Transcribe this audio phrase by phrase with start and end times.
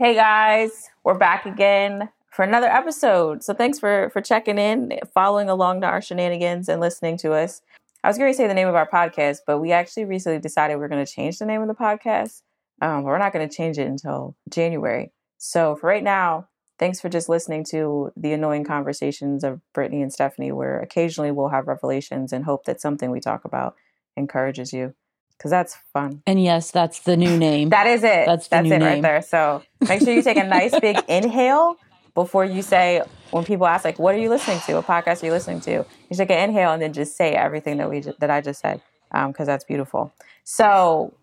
[0.00, 3.44] Hey guys, we're back again for another episode.
[3.44, 7.60] So thanks for for checking in, following along to our shenanigans, and listening to us.
[8.02, 10.78] I was going to say the name of our podcast, but we actually recently decided
[10.78, 12.40] we're going to change the name of the podcast.
[12.80, 15.12] Um, but we're not going to change it until January.
[15.36, 16.48] So for right now,
[16.78, 21.50] thanks for just listening to the annoying conversations of Brittany and Stephanie, where occasionally we'll
[21.50, 23.74] have revelations and hope that something we talk about
[24.16, 24.94] encourages you
[25.40, 26.22] because that's fun.
[26.26, 27.70] And yes, that's the new name.
[27.70, 28.26] That is it.
[28.26, 29.22] That's the that's it right there.
[29.22, 31.76] So make sure you take a nice big inhale
[32.14, 34.74] before you say when people ask like, "What are you listening to?
[34.74, 35.70] What podcast are you listening to?"
[36.10, 38.82] You take an inhale and then just say everything that we that I just said
[39.10, 40.12] because that's beautiful.
[40.44, 41.14] So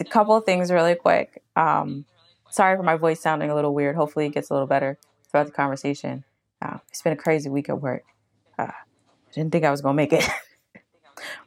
[0.00, 1.40] a couple of things really quick.
[1.54, 2.04] Um,
[2.50, 3.94] sorry for my voice sounding a little weird.
[3.94, 4.98] Hopefully it gets a little better
[5.30, 6.24] throughout the conversation.
[6.60, 8.02] Uh, it's been a crazy week at work.
[8.58, 8.72] Uh,
[9.32, 10.28] didn't think I was gonna make it.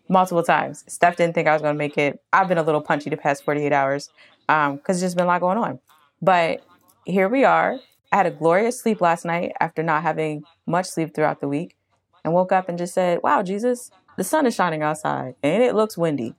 [0.08, 0.84] multiple times.
[0.88, 2.22] Steph didn't think I was going to make it.
[2.34, 4.10] I've been a little punchy the past 48 hours
[4.48, 5.80] um, because it's just been a lot going on.
[6.22, 6.66] But
[7.06, 7.80] here we are.
[8.12, 11.76] I had a glorious sleep last night after not having much sleep throughout the week
[12.24, 15.76] and woke up and just said, Wow, Jesus, the sun is shining outside and it
[15.76, 16.36] looks windy.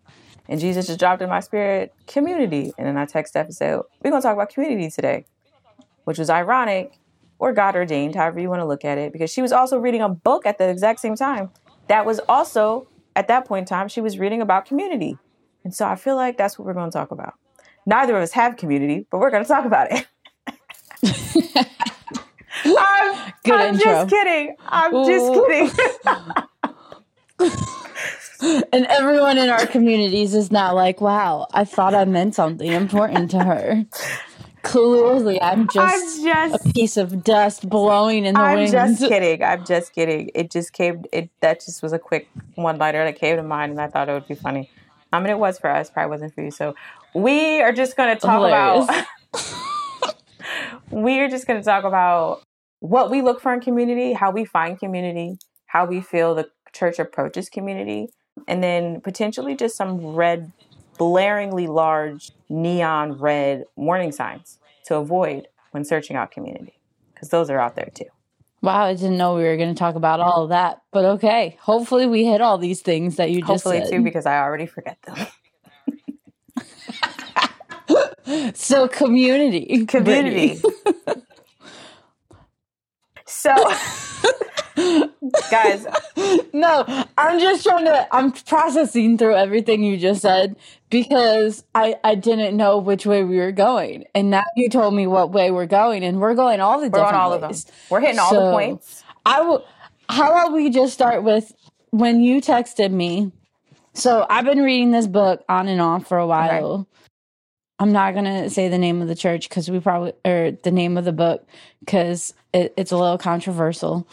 [0.49, 2.73] And Jesus just dropped in my spirit, community.
[2.77, 5.27] And then I text Steph and said, We're going to talk about community today,
[6.05, 6.99] which was ironic
[7.39, 10.03] or God ordained, however you want to look at it, because she was also reading
[10.03, 11.51] a book at the exact same time
[11.91, 15.19] that was also at that point in time, she was reading about community.
[15.65, 17.35] And so I feel like that's what we're going to talk about.
[17.87, 20.07] Neither of us have community, but we're going to talk about it.
[22.65, 23.93] I'm, Good I'm intro.
[23.93, 24.57] just kidding.
[24.67, 25.71] I'm just kidding.
[28.73, 33.31] And everyone in our communities is now like, wow, I thought I meant something important
[33.33, 33.85] to her.
[34.63, 38.75] Clearly, I'm just, I'm just a piece of dust blowing in the wind.
[38.75, 39.43] I'm just kidding.
[39.43, 40.31] I'm just kidding.
[40.35, 41.05] It just came.
[41.13, 44.09] It that just was a quick one liner that came to mind, and I thought
[44.09, 44.71] it would be funny.
[45.13, 45.91] I mean, it was for us.
[45.91, 46.51] Probably wasn't for you.
[46.51, 46.75] So
[47.15, 49.07] we are just going to talk about.
[50.91, 52.43] we are just going to talk about
[52.81, 56.99] what we look for in community, how we find community, how we feel the church
[56.99, 58.09] approaches community,
[58.49, 60.53] and then potentially just some red,
[61.01, 66.79] blaringly large neon red warning signs to avoid when searching out community,
[67.15, 68.05] because those are out there too.
[68.63, 70.83] Wow, I didn't know we were going to talk about all of that.
[70.93, 74.39] But okay, hopefully we hit all these things that you just Hopefully too, because I
[74.39, 75.17] already forget them.
[78.55, 80.61] So community, Community.
[83.27, 83.53] so,
[85.51, 85.87] guys,
[86.53, 86.85] no,
[87.17, 88.15] I'm just trying to.
[88.15, 90.57] I'm processing through everything you just said
[90.89, 95.07] because I I didn't know which way we were going, and now you told me
[95.07, 97.53] what way we're going, and we're going all the we're different on all of them.
[97.89, 99.03] We're hitting all the points.
[99.25, 99.65] I will.
[100.09, 101.53] How about we just start with
[101.91, 103.33] when you texted me?
[103.93, 106.87] So I've been reading this book on and off for a while.
[107.79, 110.99] I'm not gonna say the name of the church because we probably or the name
[110.99, 111.47] of the book
[111.81, 114.07] because it, it's a little controversial.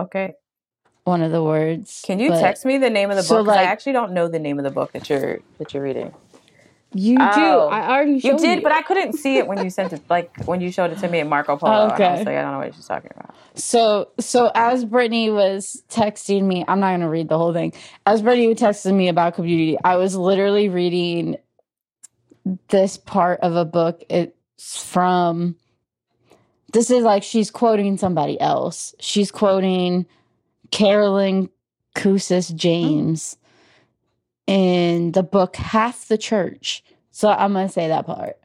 [0.00, 0.34] Okay.
[1.04, 2.02] One of the words.
[2.06, 3.46] Can you but text me the name of the So, book?
[3.46, 6.12] 'Cause I actually don't know the name of the book that you're that you're reading.
[6.94, 7.24] You do.
[7.24, 7.68] Oh.
[7.70, 10.02] I already You did, but I couldn't see it when you sent it.
[10.10, 12.24] Like when you showed it to me at Marco Polo, and I was Okay.
[12.26, 13.34] like, I don't know what she's talking about.
[13.54, 17.72] So, so as Brittany was texting me, I'm not going to read the whole thing.
[18.06, 21.36] As Brittany was texting me about community, I was literally reading
[22.68, 24.04] this part of a book.
[24.10, 25.56] It's from,
[26.72, 28.94] this is like she's quoting somebody else.
[28.98, 30.06] She's quoting
[30.70, 31.50] Carolyn
[31.94, 33.36] Custis James
[34.46, 36.82] in the book Half the Church.
[37.10, 38.38] So I'm going to say that part.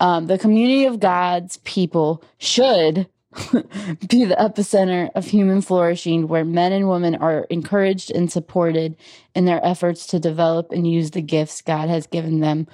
[0.00, 3.08] Um, the community of God's people should
[3.52, 8.96] be the epicenter of human flourishing, where men and women are encouraged and supported
[9.34, 12.68] in their efforts to develop and use the gifts God has given them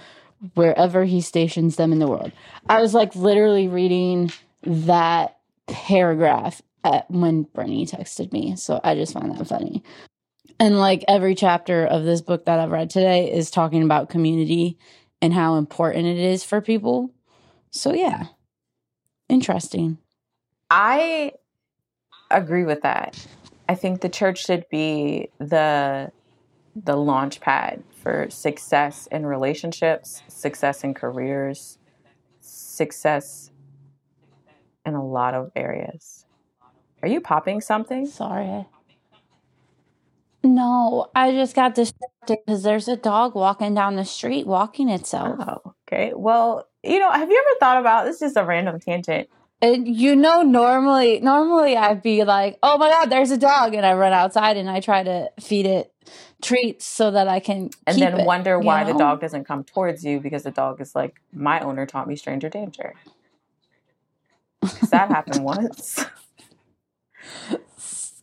[0.55, 2.33] wherever He stations them in the world.
[2.69, 4.33] I was like literally reading
[4.63, 8.57] that paragraph at, when Brittany texted me.
[8.57, 9.83] So I just find that funny.
[10.61, 14.79] And like every chapter of this book that I've read today is talking about community
[15.23, 17.11] and how important it is for people.
[17.71, 18.27] So yeah,
[19.29, 19.99] interesting.
[20.71, 21.33] I
[22.31, 23.27] agree with that.
[23.69, 26.11] I think the church should be the
[26.75, 31.79] the launch pad for success in relationships, success in careers,
[32.41, 33.51] success
[34.89, 36.25] in a lot of areas.
[37.03, 38.07] Are you popping something?
[38.07, 38.67] Sorry.
[40.43, 45.37] No, I just got distracted because there's a dog walking down the street walking itself.
[45.39, 46.13] Oh, okay.
[46.15, 48.17] Well, you know, have you ever thought about this?
[48.17, 49.29] Is just a random tangent.
[49.61, 53.85] And you know, normally, normally I'd be like, "Oh my god, there's a dog," and
[53.85, 55.93] I run outside and I try to feed it
[56.41, 60.05] treats so that I can and then it, wonder why the dog doesn't come towards
[60.05, 62.95] you because the dog is like my owner taught me stranger danger
[64.91, 66.05] that happened once.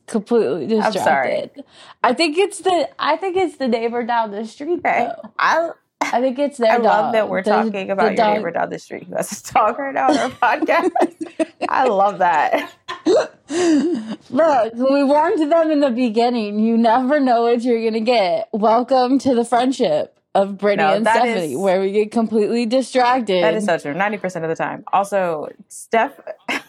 [0.08, 1.32] Completely I'm sorry.
[1.42, 1.64] distracted.
[2.04, 5.10] I think it's the I think it's the neighbor down the street Okay.
[5.10, 5.32] though.
[5.40, 5.70] I
[6.02, 8.70] I think it's their I love that we're The- talking about your dog- neighbor down
[8.70, 10.92] the street who has a dog right now on our podcast.
[11.70, 12.72] I love that.
[14.30, 16.60] Look, we warned them in the beginning.
[16.60, 18.50] You never know what you're gonna get.
[18.54, 23.44] Welcome to the friendship of Brittany No, and Stephanie, is- where we get completely distracted.
[23.44, 23.94] That is so true.
[23.96, 24.84] Ninety percent of the time.
[24.94, 26.20] Also, Steph.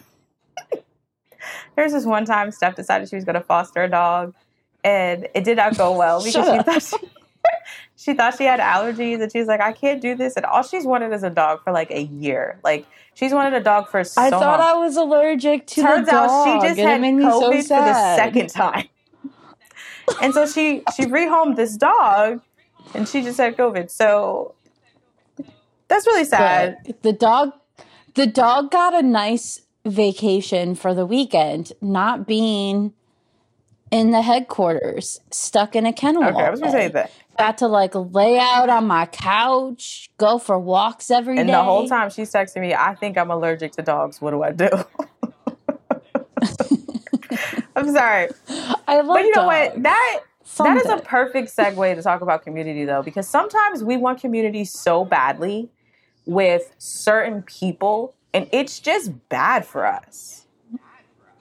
[1.77, 4.35] There's this one time Steph decided she was going to foster a dog,
[4.83, 7.09] and it did not go well because she thought she,
[7.97, 10.85] she thought she had allergies, and she's like, "I can't do this." And all she's
[10.87, 12.59] wanted is a dog for like a year.
[12.65, 14.61] Like she's wanted a dog for so I thought long.
[14.61, 16.31] I was allergic to Turns the dog.
[16.31, 18.89] out she just had COVID so for the second time.
[20.23, 22.41] And so she she rehomed this dog,
[22.97, 23.91] and she just had COVID.
[23.91, 24.55] So
[25.89, 26.79] that's really sad.
[26.85, 27.53] But the dog
[28.15, 32.93] the dog got a nice vacation for the weekend, not being
[33.91, 36.25] in the headquarters, stuck in a kennel.
[36.25, 37.13] Okay, I was gonna say that.
[37.39, 41.43] Got to like lay out on my couch, go for walks every day.
[41.43, 44.21] And the whole time she's texting me, I think I'm allergic to dogs.
[44.23, 44.71] What do I do?
[47.77, 48.29] I'm sorry.
[48.89, 49.75] I love But you know dogs.
[49.75, 49.83] what?
[49.83, 50.21] That
[50.59, 54.65] that is a perfect segue to talk about community though, because sometimes we want community
[54.65, 55.71] so badly
[56.25, 60.47] with certain people, and it's just bad for us.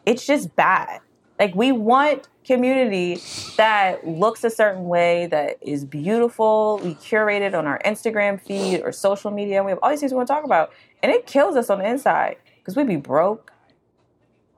[0.06, 1.02] It's just bad.
[1.40, 3.20] Like we want community
[3.58, 6.80] that looks a certain way, that is beautiful.
[6.84, 10.00] We curate it on our Instagram feed or social media, and we have all these
[10.00, 10.72] things we want to talk about.
[11.04, 13.52] And it kills us on the inside because we'd be broke.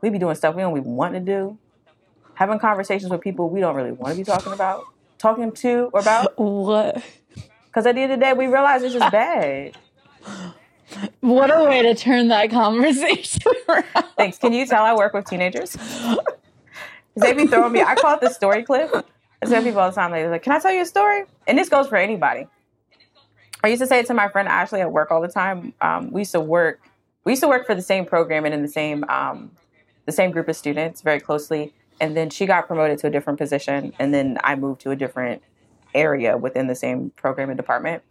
[0.01, 1.57] We'd be doing stuff we don't even want to do
[2.37, 4.85] having conversations with people we don't really want to be talking about,
[5.17, 6.37] talking to or about.
[6.37, 7.03] What
[7.65, 9.75] Because at the end of the day, we realize it's just bad.
[11.21, 14.05] what a way to turn that conversation around.
[14.15, 14.37] Thanks.
[14.37, 15.75] Can you tell I work with teenagers?
[17.15, 17.81] they be throwing me.
[17.81, 18.91] I call it the story clip.
[19.41, 21.57] I tell people all the time, they're like, "Can I tell you a story?" And
[21.57, 22.47] this goes for anybody.
[23.63, 25.73] I used to say it to my friend Ashley at work all the time.
[25.81, 26.81] Um, we used to work.
[27.23, 29.51] We used to work for the same program and in the same um,
[30.05, 31.73] the same group of students very closely.
[31.99, 34.95] And then she got promoted to a different position, and then I moved to a
[34.95, 35.41] different
[35.95, 38.03] area within the same program and department.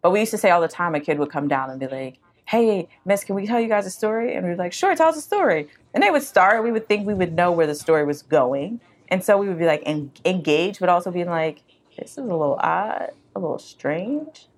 [0.00, 1.88] But we used to say all the time, a kid would come down and be
[1.88, 4.94] like, "Hey, Miss, can we tell you guys a story?" And we'd be like, "Sure,
[4.94, 6.62] tell us a story." And they would start.
[6.62, 9.58] We would think we would know where the story was going, and so we would
[9.58, 11.62] be like en- engaged, but also being like,
[11.98, 14.48] "This is a little odd, a little strange."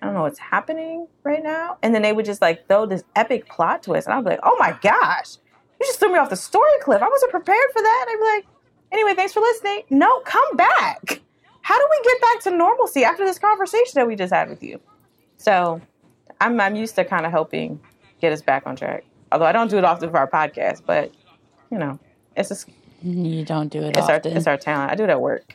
[0.00, 1.78] I don't know what's happening right now.
[1.82, 4.06] And then they would just like throw this epic plot twist.
[4.06, 5.36] And I'd be like, oh my gosh,
[5.80, 7.02] you just threw me off the story cliff.
[7.02, 8.06] I wasn't prepared for that.
[8.08, 8.46] And I'd be like,
[8.92, 9.82] anyway, thanks for listening.
[9.90, 11.20] No, come back.
[11.62, 14.62] How do we get back to normalcy after this conversation that we just had with
[14.62, 14.80] you?
[15.36, 15.80] So
[16.40, 17.78] I'm, I'm used to kind of helping
[18.20, 19.04] get us back on track.
[19.30, 21.12] Although I don't do it often for our podcast, but
[21.70, 21.98] you know,
[22.36, 22.68] it's just,
[23.02, 24.90] You don't do it it's our it's our talent.
[24.90, 25.52] I do it at work.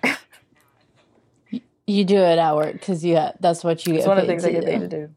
[1.87, 4.27] you do it at work because you that's what you get it's one of the
[4.27, 5.09] things I get paid to do.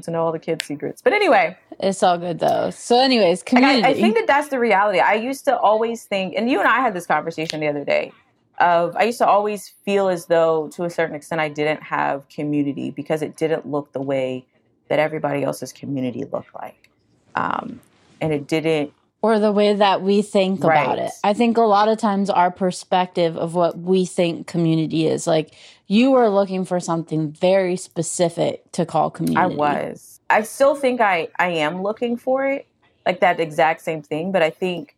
[0.00, 1.02] To know all the kids' secrets.
[1.02, 2.70] But anyway, It's all good though.
[2.70, 3.84] So, anyways, community.
[3.84, 5.00] I, I think that that's the reality.
[5.00, 8.12] I used to always think, and you and I had this conversation the other day.
[8.58, 12.28] Of I used to always feel as though, to a certain extent, I didn't have
[12.28, 14.46] community because it didn't look the way
[14.88, 16.88] that everybody else's community looked like,
[17.34, 17.80] um,
[18.20, 18.92] and it didn't.
[19.22, 21.12] Or the way that we think about it.
[21.22, 25.54] I think a lot of times our perspective of what we think community is like
[25.86, 29.54] you were looking for something very specific to call community.
[29.54, 30.20] I was.
[30.28, 32.66] I still think I I am looking for it,
[33.06, 34.32] like that exact same thing.
[34.32, 34.96] But I think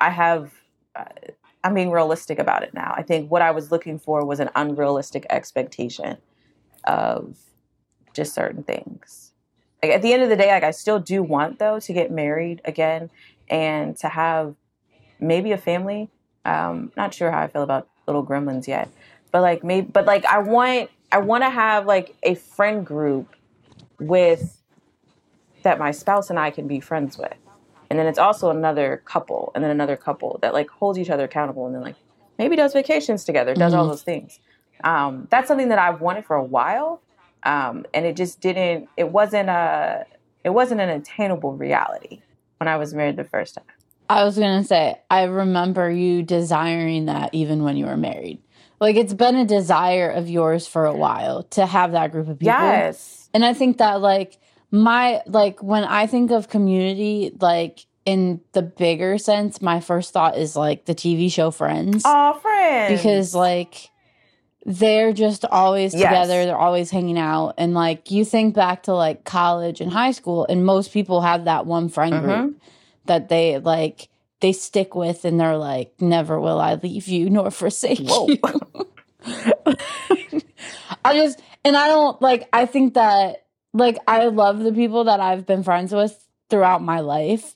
[0.00, 0.52] I have.
[0.96, 1.04] Uh,
[1.62, 2.94] I'm being realistic about it now.
[2.96, 6.16] I think what I was looking for was an unrealistic expectation
[6.84, 7.36] of
[8.14, 9.29] just certain things.
[9.82, 12.10] Like at the end of the day, like I still do want though to get
[12.10, 13.10] married again
[13.48, 14.54] and to have
[15.18, 16.08] maybe a family.
[16.44, 18.88] Um, not sure how I feel about little gremlins yet,
[19.30, 23.34] but like maybe, but like I want, I want to have like a friend group
[23.98, 24.60] with
[25.62, 27.34] that my spouse and I can be friends with.
[27.90, 31.24] And then it's also another couple and then another couple that like holds each other
[31.24, 31.96] accountable and then like
[32.38, 33.90] maybe does vacations together, does all Mhm.
[33.90, 34.38] those things.
[34.84, 37.02] Um, that's something that I've wanted for a while.
[37.42, 40.06] Um, and it just didn't, it wasn't a,
[40.44, 42.22] it wasn't an attainable reality
[42.58, 43.64] when I was married the first time.
[44.08, 48.42] I was going to say, I remember you desiring that even when you were married.
[48.80, 52.38] Like it's been a desire of yours for a while to have that group of
[52.38, 52.54] people.
[52.54, 53.28] Yes.
[53.34, 54.38] And I think that like
[54.70, 60.38] my like when I think of community like in the bigger sense, my first thought
[60.38, 62.02] is like the TV show Friends.
[62.06, 62.98] Oh, friends.
[62.98, 63.89] because like
[64.66, 66.02] they're just always Yes.
[66.02, 70.10] together they're always hanging out and like you think back to like college and high
[70.12, 72.22] school and most people have that one friend Mhm.
[72.22, 72.60] group
[73.06, 74.08] that they like
[74.40, 78.28] they stick with and they're like, never will I leave you nor forsake Whoa.
[78.28, 78.38] you.
[81.04, 85.20] I just and I don't like I think that like I love the people that
[85.20, 87.54] I've been friends with throughout my life,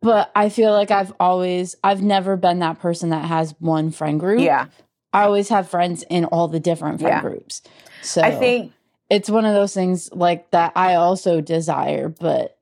[0.00, 4.20] but I feel like I've always I've never been that person that has one friend
[4.20, 4.40] group.
[4.40, 4.66] Yeah.
[5.12, 7.20] I always have friends in all the different friend Yeah.
[7.20, 7.62] groups.
[8.02, 8.72] So I think
[9.08, 12.56] it's one of those things like that I also desire, but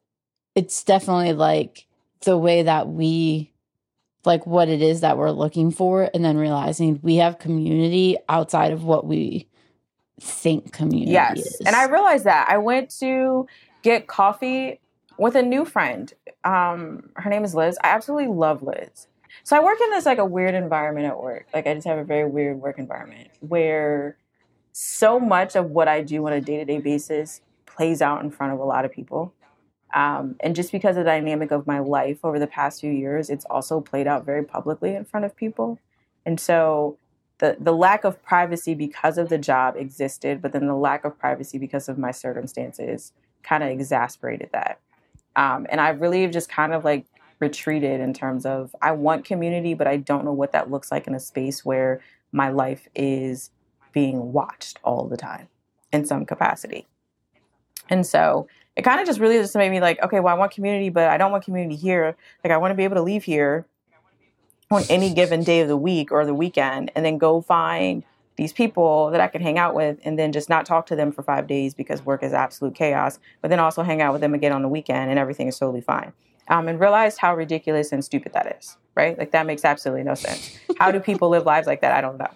[0.55, 1.87] it's definitely like
[2.23, 3.53] the way that we
[4.25, 8.73] like what it is that we're looking for and then realizing we have community outside
[8.73, 9.49] of what we
[10.21, 11.39] think community Yes.
[11.39, 11.61] is.
[11.67, 12.47] And I realized that.
[12.49, 13.47] I went to
[13.83, 14.81] get coffee
[15.17, 16.13] with a new friend.
[16.45, 17.79] Um, her name is Liz.
[17.85, 19.08] I absolutely love Liz.
[19.49, 21.47] So I work in this like a weird environment at work.
[21.55, 24.19] Like I just have a very weird work environment where
[24.73, 28.59] so much of what I do on a day-to-day basis plays out in front of
[28.59, 29.33] a lot of people.
[29.95, 33.31] Um, and just because of the dynamic of my life over the past few years,
[33.31, 35.79] it's also played out very publicly in front of people.
[36.27, 36.99] And so
[37.39, 41.19] the the lack of privacy because of the job existed, but then the lack of
[41.19, 44.79] privacy because of my circumstances kind of exasperated that.
[45.37, 47.07] Um, and I really just kind of like
[47.41, 51.07] retreated in terms of I want community, but I don't know what that looks like
[51.07, 52.01] in a space where
[52.33, 53.51] my life is
[53.93, 55.49] being watched all the time
[55.93, 56.87] in some capacity.
[57.89, 60.53] And so it kind of just really just made me like, okay, well, I want
[60.53, 62.17] community, but I don't want community here.
[62.45, 63.67] Like, I want to be able to leave here
[64.71, 68.05] on any given day of the week or the weekend and then go find
[68.37, 71.11] these people that I can hang out with and then just not talk to them
[71.11, 74.35] for five days because work is absolute chaos, but then also hang out with them
[74.35, 76.13] again on the weekend and everything is totally fine.
[76.49, 79.19] Um, and realized how ridiculous and stupid that is, right?
[79.19, 80.59] Like that makes absolutely no sense.
[80.79, 81.93] How do people live lives like that?
[81.93, 82.31] I don't know.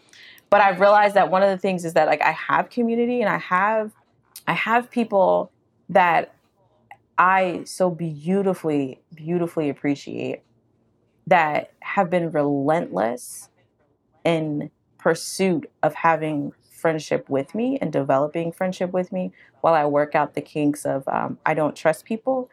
[0.50, 3.30] But I've realized that one of the things is that like I have community and
[3.30, 3.92] I have
[4.46, 5.50] I have people
[5.88, 6.34] that
[7.16, 10.42] I so beautifully, beautifully appreciate
[11.26, 13.48] that have been relentless
[14.24, 20.14] in pursuit of having friendship with me and developing friendship with me while I work
[20.14, 22.50] out the kinks of um, I don't trust people,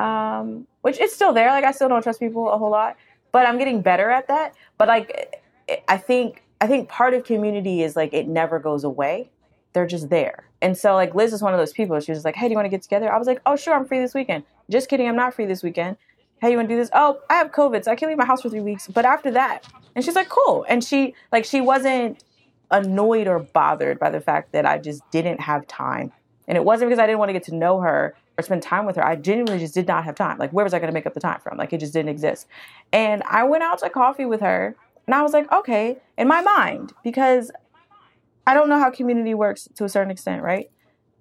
[0.00, 1.48] um, which it's still there.
[1.50, 2.96] Like I still don't trust people a whole lot,
[3.32, 4.54] but I'm getting better at that.
[4.78, 5.42] But like
[5.86, 9.30] I think I think part of community is like it never goes away.
[9.72, 10.44] They're just there.
[10.62, 12.00] And so like Liz is one of those people.
[12.00, 13.74] She was like, "Hey, do you want to get together?" I was like, "Oh, sure,
[13.74, 15.96] I'm free this weekend." Just kidding, I'm not free this weekend.
[16.40, 16.90] Hey, you want to do this?
[16.94, 18.88] Oh, I have COVID, so I can't leave my house for three weeks.
[18.88, 22.24] But after that, and she's like, "Cool." And she like she wasn't
[22.70, 26.12] annoyed or bothered by the fact that I just didn't have time.
[26.48, 28.86] And it wasn't because I didn't want to get to know her or spend time
[28.86, 29.06] with her.
[29.06, 30.38] I genuinely just did not have time.
[30.38, 31.56] Like, where was I going to make up the time from?
[31.58, 32.46] Like, it just didn't exist.
[32.92, 34.74] And I went out to coffee with her,
[35.06, 37.50] and I was like, okay, in my mind, because
[38.46, 40.70] I don't know how community works to a certain extent, right?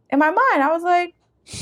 [0.09, 1.13] In my mind, I was like,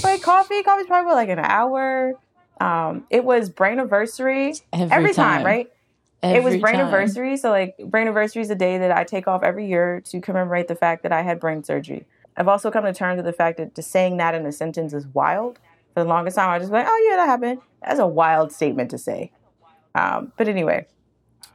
[0.04, 2.14] like coffee, coffee's probably like an hour.
[2.62, 5.68] Um, it was brain anniversary every, every time, right?
[6.24, 7.38] it was brain anniversary.
[7.38, 10.68] So like brain anniversary is a day that I take off every year to commemorate
[10.68, 12.06] the fact that I had brain surgery.
[12.38, 14.94] I've also come to terms with the fact that just saying that in a sentence
[14.94, 15.60] is wild.
[15.94, 17.60] For the longest time, I was just like, oh yeah, that happened.
[17.84, 19.32] That's a wild statement to say.
[19.96, 20.86] Um, but anyway,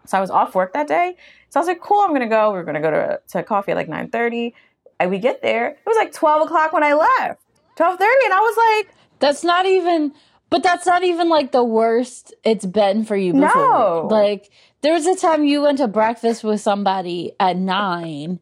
[0.05, 1.17] so I was off work that day.
[1.49, 2.53] So I was like, cool, I'm gonna go.
[2.53, 4.53] We are gonna go to, to coffee at like 9:30.
[4.99, 5.69] And we get there.
[5.69, 7.41] It was like 12 o'clock when I left.
[7.77, 10.13] 12:30, and I was like, That's not even,
[10.51, 13.55] but that's not even like the worst it's been for you before.
[13.55, 14.09] No.
[14.11, 18.41] Like, there was a time you went to breakfast with somebody at nine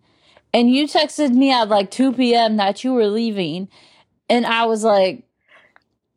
[0.53, 2.57] and you texted me at like 2 p.m.
[2.57, 3.69] that you were leaving.
[4.29, 5.25] And I was like,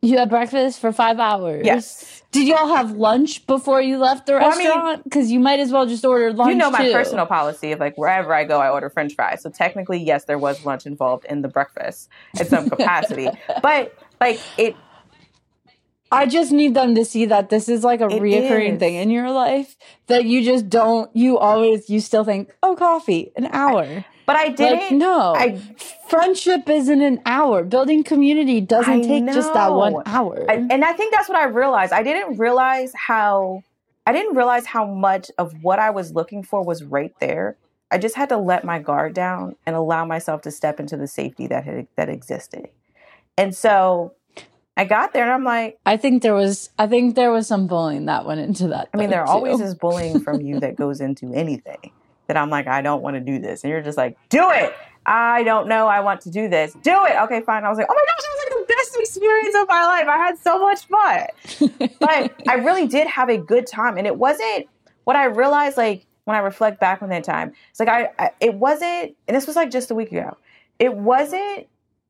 [0.02, 1.66] you had breakfast for five hours.
[1.66, 2.20] yes.
[2.32, 5.04] Did y'all have lunch before you left the Well, I mean- restaurant?
[5.04, 6.50] Because you might as well just order lunch.
[6.50, 6.92] you know my too.
[6.92, 9.42] personal policy of like wherever I go, I order French fries.
[9.44, 12.10] So technically, yes, there was lunch involved in the breakfast
[12.40, 13.30] in some capacity,
[13.62, 14.76] but like it,
[16.12, 18.80] I just need them to see that this is like a reoccurring is.
[18.80, 19.76] thing in your life
[20.08, 21.16] that you just don't.
[21.16, 24.06] You always you still think, oh, coffee, an hour.
[24.26, 24.80] But I didn't.
[24.80, 25.58] Like, no, I,
[26.08, 27.64] friendship isn't an hour.
[27.64, 30.46] Building community doesn't I take just that one hour.
[30.50, 31.94] I, and I think that's what I realized.
[31.94, 33.64] I didn't realize how,
[34.06, 37.58] I didn't realize how much of what I was looking for was right there.
[37.92, 41.08] I just had to let my guard down and allow myself to step into the
[41.08, 42.70] safety that had, that existed.
[43.38, 44.14] And so
[44.76, 46.72] I got there and I'm like, I think there was.
[46.80, 48.90] I think there was some bullying that went into that.
[48.94, 51.92] I mean, there always is bullying from you that goes into anything
[52.28, 53.64] that I'm like, I don't want to do this.
[53.64, 54.74] And you're just like, do it.
[55.06, 55.88] I don't know.
[55.88, 56.74] I want to do this.
[56.82, 57.16] Do it.
[57.24, 57.66] Okay, fine.
[57.66, 60.08] I was like, oh my gosh, that was like the best experience of my life.
[60.08, 61.90] I had so much fun.
[62.00, 63.98] but I really did have a good time.
[63.98, 64.68] And it wasn't
[65.04, 68.32] what I realized, like, when I reflect back on that time, it's like, I, I
[68.40, 70.38] it wasn't, and this was like just a week ago,
[70.80, 71.68] it wasn't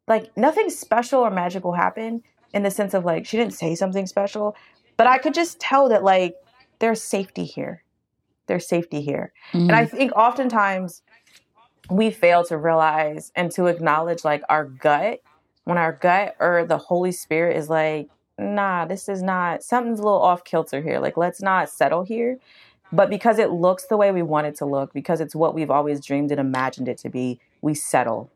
[0.08, 2.22] like nothing special or magical happened
[2.54, 4.56] in the sense of like, she didn't say something special,
[4.98, 6.36] but I could just tell that like
[6.80, 7.84] there's safety here.
[8.48, 9.34] There's safety here.
[9.54, 9.70] Mm-hmm.
[9.70, 11.02] And I think oftentimes
[11.90, 15.22] we fail to realize and to acknowledge like our gut
[15.66, 20.04] when our gut or the Holy Spirit is like, nah, this is not something's a
[20.04, 21.00] little off kilter here.
[21.00, 22.38] Like, let's not settle here.
[22.92, 25.72] But because it looks the way we want it to look, because it's what we've
[25.72, 28.30] always dreamed and imagined it to be, we settle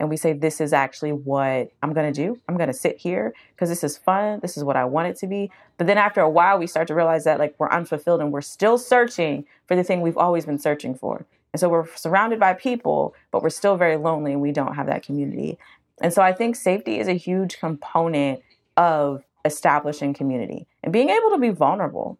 [0.00, 2.40] and we say, This is actually what I'm going to do.
[2.48, 4.40] I'm going to sit here because this is fun.
[4.40, 5.50] This is what I want it to be.
[5.76, 8.40] But then after a while, we start to realize that like we're unfulfilled and we're
[8.40, 11.26] still searching for the thing we've always been searching for.
[11.52, 14.86] And so we're surrounded by people, but we're still very lonely and we don't have
[14.86, 15.58] that community.
[16.00, 18.40] And so I think safety is a huge component
[18.76, 22.18] of establishing community and being able to be vulnerable.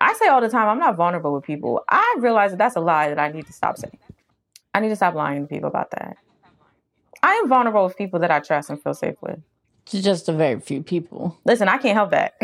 [0.00, 1.84] I say all the time, I'm not vulnerable with people.
[1.88, 3.98] I realize that that's a lie that I need to stop saying.
[4.74, 6.16] I need to stop lying to people about that.
[7.22, 9.40] I am vulnerable with people that I trust and feel safe with.
[9.86, 11.38] To just a very few people.
[11.44, 12.34] Listen, I can't help that.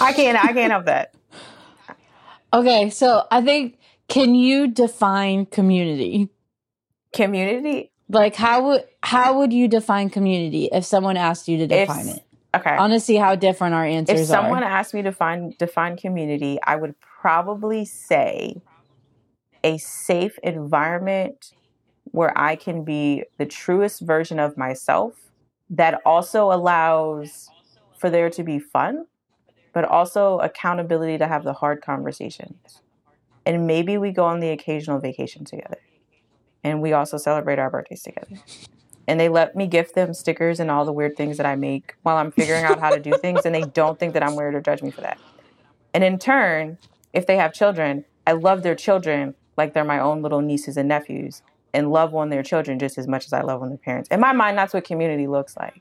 [0.00, 0.42] I can't.
[0.42, 1.14] I can't help that.
[2.52, 6.28] Okay, so I think can you define community?
[7.14, 7.92] Community?
[8.08, 12.16] Like how would how would you define community if someone asked you to define if,
[12.16, 12.24] it?
[12.56, 12.70] Okay.
[12.70, 14.22] I want to see how different our answers are.
[14.22, 14.70] If someone are.
[14.70, 18.60] asked me to find define community, I would probably say
[19.62, 21.52] a safe environment
[22.12, 25.14] where I can be the truest version of myself
[25.70, 27.48] that also allows
[27.96, 29.06] for there to be fun,
[29.72, 32.82] but also accountability to have the hard conversations.
[33.46, 35.78] And maybe we go on the occasional vacation together.
[36.62, 38.36] And we also celebrate our birthdays together.
[39.06, 41.94] And they let me gift them stickers and all the weird things that I make
[42.02, 43.46] while I'm figuring out how to do things.
[43.46, 45.18] And they don't think that I'm weird or judge me for that.
[45.94, 46.78] And in turn,
[47.12, 50.88] if they have children, I love their children like they're my own little nieces and
[50.88, 54.08] nephews and love on their children just as much as I love on their parents.
[54.10, 55.80] In my mind, that's what community looks like.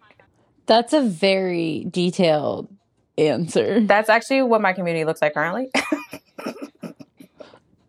[0.66, 2.70] That's a very detailed
[3.18, 3.82] answer.
[3.82, 5.72] That's actually what my community looks like currently.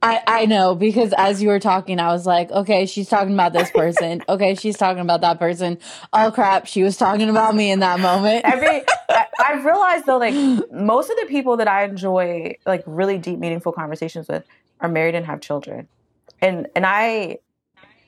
[0.02, 3.52] I, I know because as you were talking, I was like, okay, she's talking about
[3.52, 4.22] this person.
[4.30, 5.76] Okay, she's talking about that person.
[6.12, 8.44] Oh crap, she was talking about me in that moment.
[8.44, 10.34] Every I, I've realized though, like
[10.70, 14.44] most of the people that I enjoy like really deep, meaningful conversations with
[14.80, 15.88] are married and have children.
[16.40, 17.38] And and I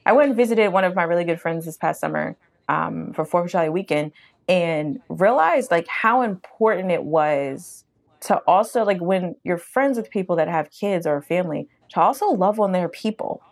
[0.04, 2.36] I went and visited one of my really good friends this past summer
[2.68, 4.12] um, for Fourth of July weekend
[4.48, 7.84] and realized like how important it was
[8.22, 12.00] to also like when you're friends with people that have kids or a family to
[12.00, 13.42] also love on their people.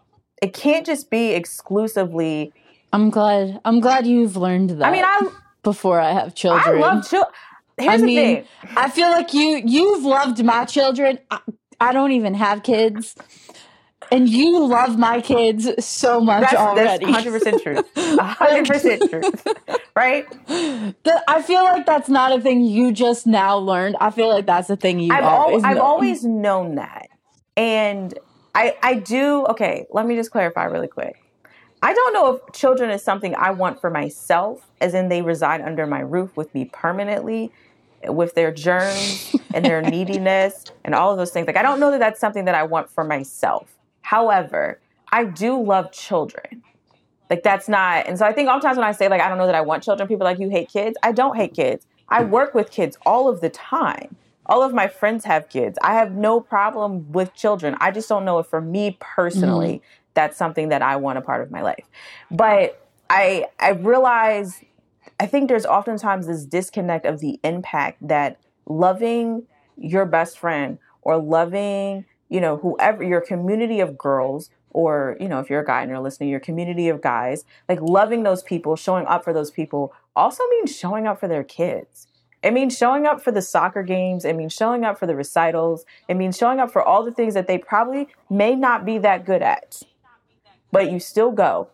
[0.43, 2.53] It can't just be exclusively.
[2.93, 3.61] I'm glad.
[3.65, 4.85] I'm glad you've learned that.
[4.85, 5.29] I mean, I
[5.63, 6.77] before I have children.
[6.77, 7.33] I love children.
[7.79, 8.45] Here's I mean,
[8.77, 11.19] I feel like you you've loved my children.
[11.31, 11.41] I,
[11.81, 13.15] I don't even have kids.
[14.13, 17.07] And you love my kids so much that's, already.
[17.07, 17.77] That's 100% true.
[17.97, 19.55] 100% true.
[19.95, 20.29] right?
[20.47, 23.97] The, I feel like that's not a thing you just now learned.
[24.01, 27.09] I feel like that's a thing you I've always al- I've always known that.
[27.57, 28.19] And
[28.55, 31.23] I I do okay, let me just clarify really quick.
[31.83, 35.63] I don't know if children is something I want for myself, as in they reside
[35.63, 37.53] under my roof with me permanently,
[38.05, 41.47] with their germs and their neediness and all of those things.
[41.47, 43.75] Like, I don't know that that's something that I want for myself.
[44.11, 44.81] However,
[45.13, 46.65] I do love children.
[47.31, 49.47] Like that's not, and so I think oftentimes when I say like I don't know
[49.47, 50.97] that I want children, people like you hate kids.
[51.05, 51.87] I don't hate kids.
[52.09, 54.17] I work with kids all of the time.
[54.47, 55.79] All of my friends have kids.
[55.81, 57.77] I have no problem with children.
[57.79, 60.11] I just don't know if for me personally mm-hmm.
[60.15, 61.85] that's something that I want a part of my life.
[62.33, 64.61] But I I realize
[65.21, 69.47] I think there's oftentimes this disconnect of the impact that loving
[69.77, 75.41] your best friend or loving you know, whoever your community of girls, or, you know,
[75.41, 78.77] if you're a guy and you're listening, your community of guys, like loving those people,
[78.77, 82.07] showing up for those people also means showing up for their kids.
[82.43, 84.25] It means showing up for the soccer games.
[84.25, 85.85] It means showing up for the recitals.
[86.09, 89.27] It means showing up for all the things that they probably may not be that
[89.27, 89.83] good at.
[90.73, 91.69] But you still go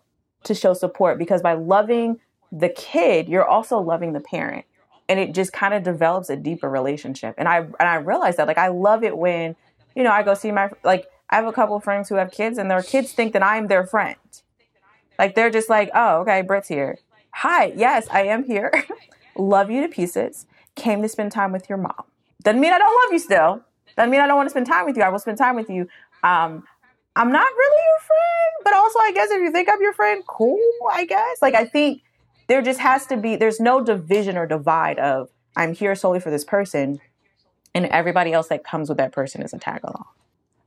[0.44, 2.18] to show support because by loving
[2.50, 4.64] the kid, you're also loving the parent.
[5.08, 7.36] And it just kind of develops a deeper relationship.
[7.38, 9.54] And I and I realize that like I love it when
[9.96, 12.58] you know, I go see my like I have a couple friends who have kids
[12.58, 14.16] and their kids think that I'm their friend.
[15.18, 16.98] Like they're just like, "Oh, okay, Britt's here.
[17.32, 18.70] Hi, yes, I am here.
[19.36, 20.46] love you to pieces.
[20.76, 22.04] Came to spend time with your mom.
[22.42, 23.62] Doesn't mean I don't love you still.
[23.96, 25.02] Doesn't mean I don't want to spend time with you.
[25.02, 25.88] I will spend time with you.
[26.22, 26.62] Um,
[27.16, 30.22] I'm not really your friend, but also I guess if you think I'm your friend,
[30.26, 30.60] cool,
[30.92, 31.40] I guess.
[31.40, 32.02] Like I think
[32.46, 36.30] there just has to be there's no division or divide of I'm here solely for
[36.30, 37.00] this person
[37.76, 40.06] and everybody else that comes with that person is a tag along.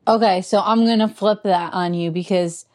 [0.08, 2.65] Okay, so I'm going to flip that on you because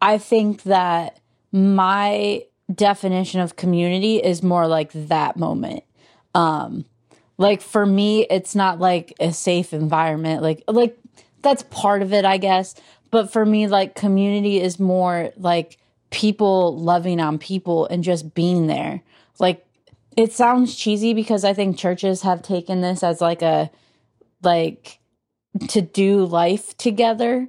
[0.00, 1.20] I think that
[1.52, 5.84] my definition of community is more like that moment.
[6.34, 6.84] Um
[7.38, 10.98] like for me it's not like a safe environment like like
[11.42, 12.74] that's part of it i guess
[13.10, 15.78] but for me like community is more like
[16.10, 19.02] people loving on people and just being there
[19.38, 19.66] like
[20.16, 23.70] it sounds cheesy because i think churches have taken this as like a
[24.42, 25.00] like
[25.68, 27.48] to do life together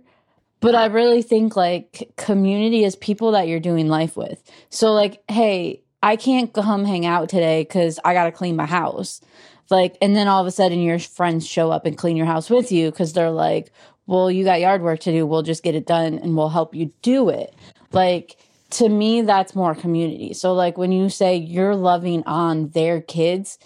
[0.66, 4.42] but i really think like community is people that you're doing life with.
[4.70, 9.22] So like hey i can't come hang out today because i gotta clean my house.
[9.70, 12.50] Like and then all of a sudden your friends show up and clean your house
[12.50, 13.72] with you because they're like
[14.08, 15.26] well you got yard work to do.
[15.28, 17.54] We'll just get it done and we'll help you do it.
[17.92, 18.38] Like
[18.72, 20.34] to me that's more community.
[20.34, 23.58] So like when you say you're loving on their kids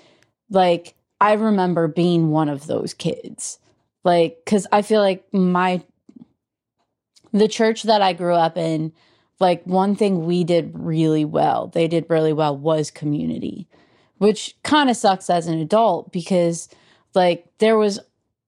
[0.50, 3.60] like i remember being one of those kids.
[4.04, 5.84] Like because i feel like my
[7.32, 8.94] the church that i grew up in
[9.40, 13.68] like one thing we did really well they did really well was community
[14.18, 16.70] which kind of sucks as an adult because
[17.14, 18.00] like there was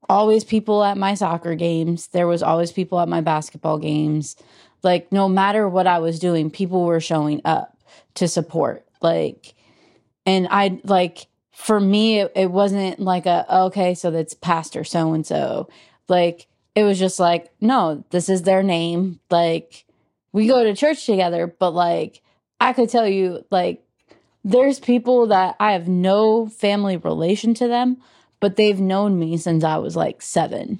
[0.10, 4.36] always people at my soccer games there was always people at my basketball games
[4.84, 7.78] like no matter what i was doing people were showing up
[8.13, 9.54] to support like
[10.26, 15.13] and i like for me it, it wasn't like a okay so that's pastor so
[15.13, 15.67] and so
[16.08, 19.86] like it was just like no this is their name like
[20.32, 22.22] we go to church together but like
[22.60, 23.84] i could tell you like
[24.44, 27.98] there's people that I have no family relation to them,
[28.39, 30.80] but they've known me since I was like seven.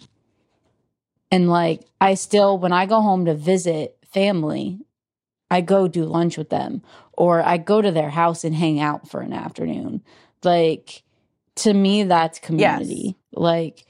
[1.32, 4.80] And like, I still, when I go home to visit family,
[5.50, 6.82] I go do lunch with them
[7.14, 10.02] or I go to their house and hang out for an afternoon.
[10.44, 11.04] Like,
[11.56, 13.16] to me, that's community.
[13.16, 13.16] Yes.
[13.34, 13.86] Like,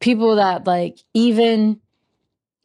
[0.00, 1.80] people that, like, even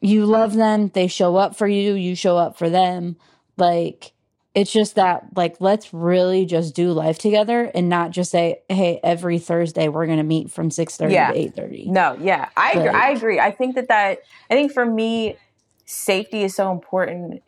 [0.02, 3.18] you love them, they show up for you, you show up for them.
[3.58, 4.14] Like,
[4.56, 9.00] it's just that like let's really just do life together and not just say hey
[9.04, 11.32] every thursday we're going to meet from 6.30 yeah.
[11.32, 14.86] to 8.30 no yeah I, agree, I agree i think that that i think for
[14.86, 15.38] me
[15.86, 17.42] safety is so important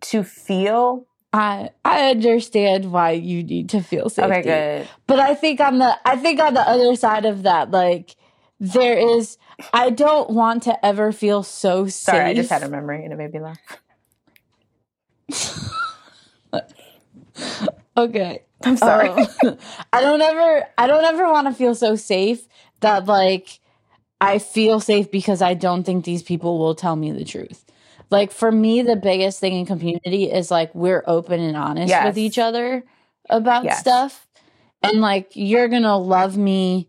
[0.00, 4.32] to feel I I understand why you need to feel safety.
[4.32, 4.88] Okay, good.
[5.06, 8.16] But I think on the I think on the other side of that, like
[8.58, 9.38] there is
[9.72, 12.14] I don't want to ever feel so safe.
[12.16, 13.58] Sorry, I just had a memory and it made me laugh.
[17.96, 18.42] okay.
[18.62, 19.08] I'm sorry.
[19.08, 19.26] Um,
[19.92, 22.46] I don't ever I don't ever want to feel so safe
[22.80, 23.60] that like
[24.20, 27.64] I feel safe because I don't think these people will tell me the truth.
[28.10, 32.04] Like for me the biggest thing in community is like we're open and honest yes.
[32.04, 32.84] with each other
[33.28, 33.80] about yes.
[33.80, 34.26] stuff
[34.82, 36.88] and like you're going to love me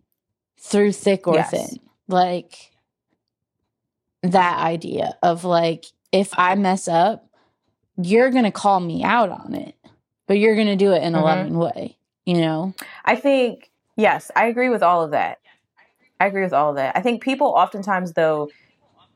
[0.59, 1.51] through thick or yes.
[1.51, 1.79] thin.
[2.07, 2.71] Like
[4.23, 7.27] that idea of like if I mess up,
[8.05, 9.75] you're going to call me out on it
[10.31, 11.25] but you're going to do it in a mm-hmm.
[11.25, 12.73] loving way, you know?
[13.03, 15.39] I think, yes, I agree with all of that.
[16.21, 16.95] I agree with all of that.
[16.95, 18.49] I think people oftentimes, though,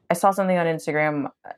[0.10, 1.54] I saw something on Instagram uh,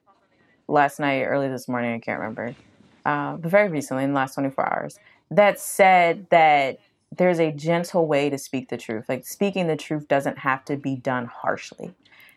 [0.68, 2.56] last night, early this morning, I can't remember,
[3.04, 5.00] uh, but very recently, in the last 24 hours,
[5.32, 6.80] that said that
[7.18, 9.10] there's a gentle way to speak the truth.
[9.10, 11.96] Like speaking the truth doesn't have to be done harshly.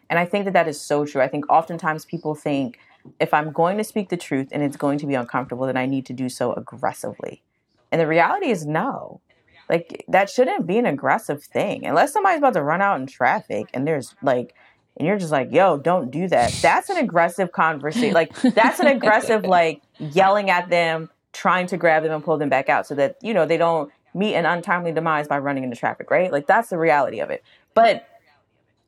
[0.09, 1.20] And I think that that is so true.
[1.20, 2.79] I think oftentimes people think,
[3.18, 5.86] if I'm going to speak the truth and it's going to be uncomfortable, then I
[5.86, 7.42] need to do so aggressively.
[7.90, 9.20] And the reality is no.
[9.68, 11.86] Like that shouldn't be an aggressive thing.
[11.86, 14.54] Unless somebody's about to run out in traffic and there's like
[14.96, 16.52] and you're just like, yo, don't do that.
[16.60, 18.12] That's an aggressive conversation.
[18.12, 22.48] Like that's an aggressive like yelling at them, trying to grab them and pull them
[22.48, 25.76] back out so that, you know, they don't meet an untimely demise by running into
[25.76, 26.30] traffic, right?
[26.32, 27.42] Like that's the reality of it.
[27.72, 28.06] But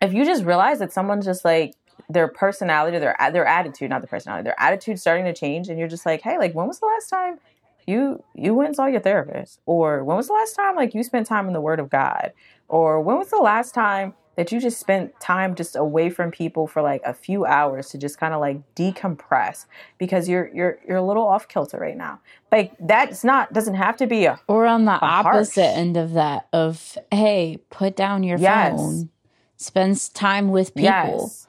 [0.03, 1.75] if you just realize that someone's just like
[2.09, 5.89] their personality, their their attitude, not the personality, their attitude starting to change, and you're
[5.89, 7.39] just like, hey, like when was the last time
[7.87, 11.03] you you went and saw your therapist, or when was the last time like you
[11.03, 12.33] spent time in the Word of God,
[12.69, 16.67] or when was the last time that you just spent time just away from people
[16.67, 19.67] for like a few hours to just kind of like decompress
[19.99, 22.21] because you're you're you're a little off kilter right now.
[22.51, 25.77] Like that's not doesn't have to be a or on the opposite harsh.
[25.77, 28.77] end of that of hey, put down your yes.
[28.77, 29.11] phone,
[29.57, 30.91] spend time with people.
[30.91, 31.47] Yes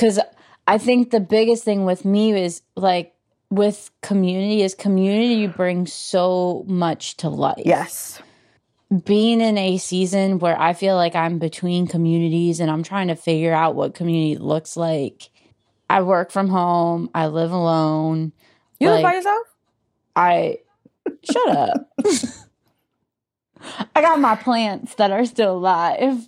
[0.00, 0.18] because
[0.66, 3.14] I think the biggest thing with me is like
[3.50, 7.60] with community is community brings so much to life.
[7.66, 8.22] Yes.
[9.04, 13.14] Being in a season where I feel like I'm between communities and I'm trying to
[13.14, 15.28] figure out what community looks like.
[15.90, 17.10] I work from home.
[17.14, 18.32] I live alone.
[18.78, 19.46] You like, live by yourself?
[20.16, 20.58] I
[21.30, 21.90] shut up.
[23.94, 26.26] I got my plants that are still alive.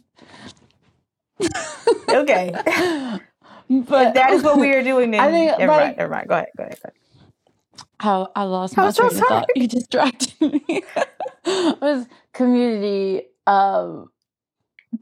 [2.11, 3.19] okay.
[3.69, 5.15] But that is what we are doing.
[5.15, 6.29] I think, never like, mind, never mind.
[6.29, 6.49] Go ahead.
[6.57, 6.79] Go ahead.
[6.83, 7.85] Go ahead.
[8.01, 9.47] How I lost my train of thought.
[9.55, 10.63] You distracted me.
[11.45, 14.11] it was community um,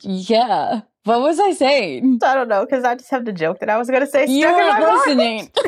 [0.01, 0.83] yeah.
[1.05, 2.21] What was I saying?
[2.23, 4.27] I don't know because I just have the joke that I was going to say.
[4.27, 5.51] You stuck in my were listening.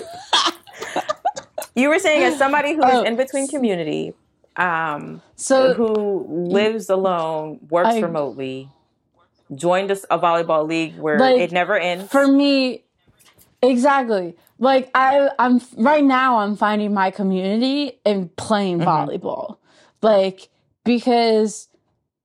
[1.74, 3.02] You were saying as somebody who is Oh.
[3.02, 4.12] in between community,
[4.56, 8.68] um, So who lives alone, works I- remotely,
[9.54, 12.10] joined a volleyball league where Like, it never ends.
[12.10, 12.84] for me
[13.62, 18.84] exactly like i i'm right now i'm finding my community in playing Mhm.
[18.84, 19.56] volleyball
[20.02, 20.48] like
[20.84, 21.68] because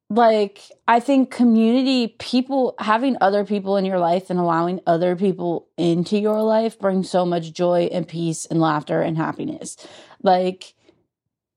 [0.09, 5.67] like i think community people having other people in your life and allowing other people
[5.77, 9.77] into your life brings so much joy and peace and laughter and happiness
[10.23, 10.73] like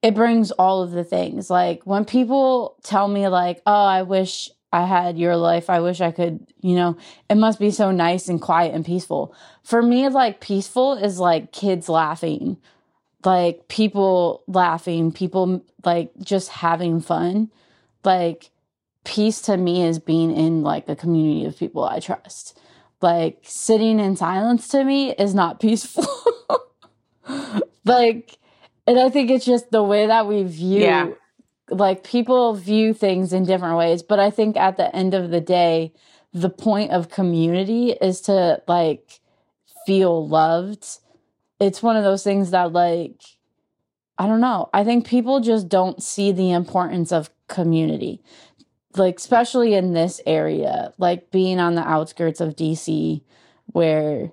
[0.02, 4.50] it brings all of the things like when people tell me like oh i wish
[4.72, 6.96] i had your life i wish i could you know
[7.28, 9.34] it must be so nice and quiet and peaceful.
[9.62, 12.56] For me, like peaceful is like kids laughing,
[13.24, 17.50] like people laughing, people like just having fun.
[18.04, 18.50] Like
[19.04, 22.58] peace to me is being in like a community of people I trust.
[23.00, 26.06] Like sitting in silence to me is not peaceful.
[27.84, 28.38] like,
[28.86, 31.08] and I think it's just the way that we view Yeah.
[31.70, 35.40] Like people view things in different ways, but I think at the end of the
[35.40, 35.92] day,
[36.32, 39.20] the point of community is to like
[39.86, 40.86] feel loved.
[41.60, 43.22] It's one of those things that like
[44.18, 44.68] I don't know.
[44.74, 48.22] I think people just don't see the importance of community.
[48.96, 53.22] Like especially in this area, like being on the outskirts of DC
[53.66, 54.32] where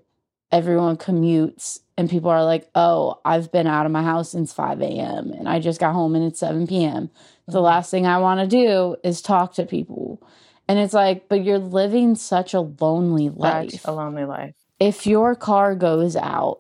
[0.52, 4.82] everyone commutes and people are like, "Oh, I've been out of my house since 5
[4.82, 5.32] a.m.
[5.32, 7.10] and I just got home and it's 7 p.m."
[7.48, 7.66] The mm-hmm.
[7.66, 10.22] last thing I want to do is talk to people.
[10.68, 13.82] And it's like, but you're living such a lonely Such life.
[13.86, 14.54] a lonely life.
[14.80, 16.60] If your car goes out,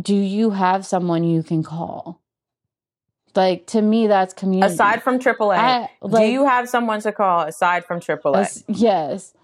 [0.00, 2.22] do you have someone you can call?
[3.34, 4.72] Like to me, that's community.
[4.72, 8.36] Aside from AAA, I- do you have someone to call aside from AAA?
[8.36, 9.34] As- yes.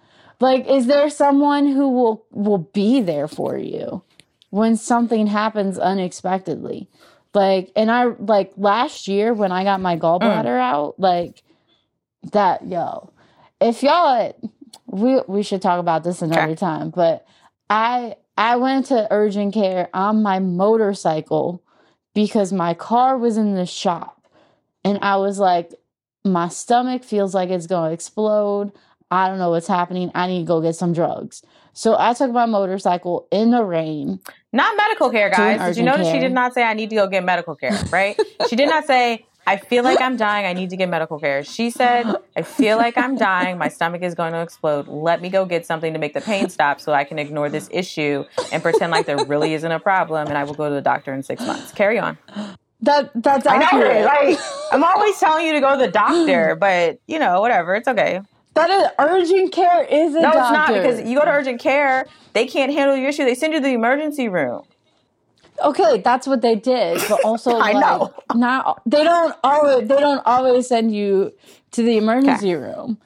[0.40, 4.03] Like, is there someone who will will be there for you
[4.51, 6.88] when something happens unexpectedly?
[7.35, 10.01] Like, and I like last year when I got my mm.
[10.01, 11.42] gallbladder out, like
[12.33, 13.12] that, yo.
[13.61, 14.35] If y'all,
[14.87, 16.55] we we should talk about this another Okay.
[16.55, 16.90] time.
[16.90, 17.27] But
[17.70, 21.62] I I went to urgent care on my motorcycle
[22.14, 24.27] because my car was in the shop,
[24.85, 25.73] and I was like,
[26.25, 28.73] my stomach feels like it's going to explode.
[29.14, 30.11] I don't know what's happening.
[30.14, 31.42] I need to go get some drugs.
[31.72, 34.20] So I took my motorcycle in the rain.
[34.53, 35.61] Not medical care, guys.
[35.61, 38.18] Did you notice she did not say I need to go get medical care, right?
[38.48, 40.46] she did not say I feel like I'm dying.
[40.46, 41.44] I need to get medical care.
[41.44, 43.59] She said I feel like I'm dying.
[43.59, 44.88] My stomach is going to explode.
[44.88, 47.68] Let me go get something to make the pain stop so I can ignore this
[47.70, 50.83] issue and pretend like there really isn't a problem and I will go to the
[50.83, 51.72] doctor in 6 months.
[51.72, 52.18] Carry on.
[52.81, 54.05] That that's I know, accurate.
[54.05, 54.38] like
[54.72, 58.20] I'm always telling you to go to the doctor, but you know, whatever, it's okay.
[58.55, 60.38] That is urgent care is a No, doctor.
[60.40, 63.25] it's not because you go to urgent care, they can't handle your issue.
[63.25, 64.62] They send you to the emergency room.
[65.62, 68.14] okay, that's what they did, but also I like, know.
[68.35, 71.33] not they don't always they don't always send you
[71.73, 72.99] to the emergency room.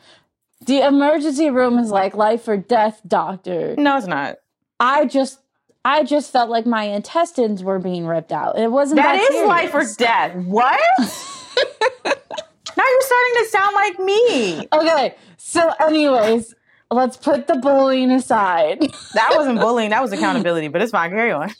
[0.66, 3.74] The emergency room is like life or death doctor.
[3.78, 4.36] No, it's not.
[4.80, 5.38] I just
[5.84, 8.58] I just felt like my intestines were being ripped out.
[8.58, 10.34] It wasn't That that, is life or death.
[10.44, 10.78] What?
[12.78, 14.68] now you're starting to sound like me.
[14.72, 16.54] Okay, so anyways,
[16.90, 18.78] let's put the bullying aside.
[19.14, 19.90] That wasn't bullying.
[19.90, 20.68] That was accountability.
[20.68, 21.10] But it's fine.
[21.10, 21.50] Carry on.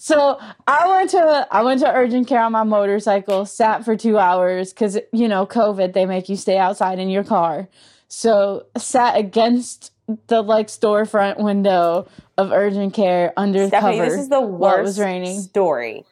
[0.00, 4.16] So I went to I went to urgent care on my motorcycle, sat for two
[4.18, 5.92] hours because you know COVID.
[5.92, 7.68] They make you stay outside in your car.
[8.08, 9.92] So sat against
[10.28, 12.06] the like storefront window
[12.38, 15.40] of urgent care under Stephanie, cover this is the while it worst was raining.
[15.40, 16.04] story.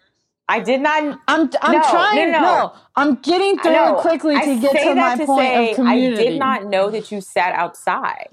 [0.48, 1.18] I did not.
[1.28, 2.30] I'm I'm No, trying.
[2.32, 2.72] no, No, no.
[2.94, 6.22] I'm getting through it quickly I to get to my to point say of community.
[6.22, 8.28] I did not know that you sat outside.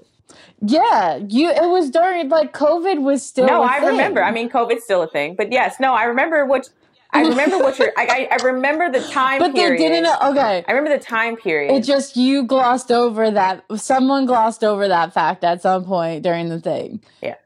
[0.60, 1.50] Yeah, you.
[1.50, 3.46] It was during like COVID was still.
[3.46, 3.88] no, I thing.
[3.88, 4.22] remember.
[4.22, 5.34] I mean, COVID's still a thing.
[5.36, 6.68] But yes, no, I remember what.
[7.12, 7.92] I remember what you're.
[7.96, 9.52] I, I, I remember the time period.
[9.52, 10.06] but they didn't.
[10.06, 11.72] Okay, I remember the time period.
[11.72, 13.64] It just you glossed over that.
[13.76, 17.02] Someone glossed over that fact at some point during the thing.
[17.22, 17.36] Yeah.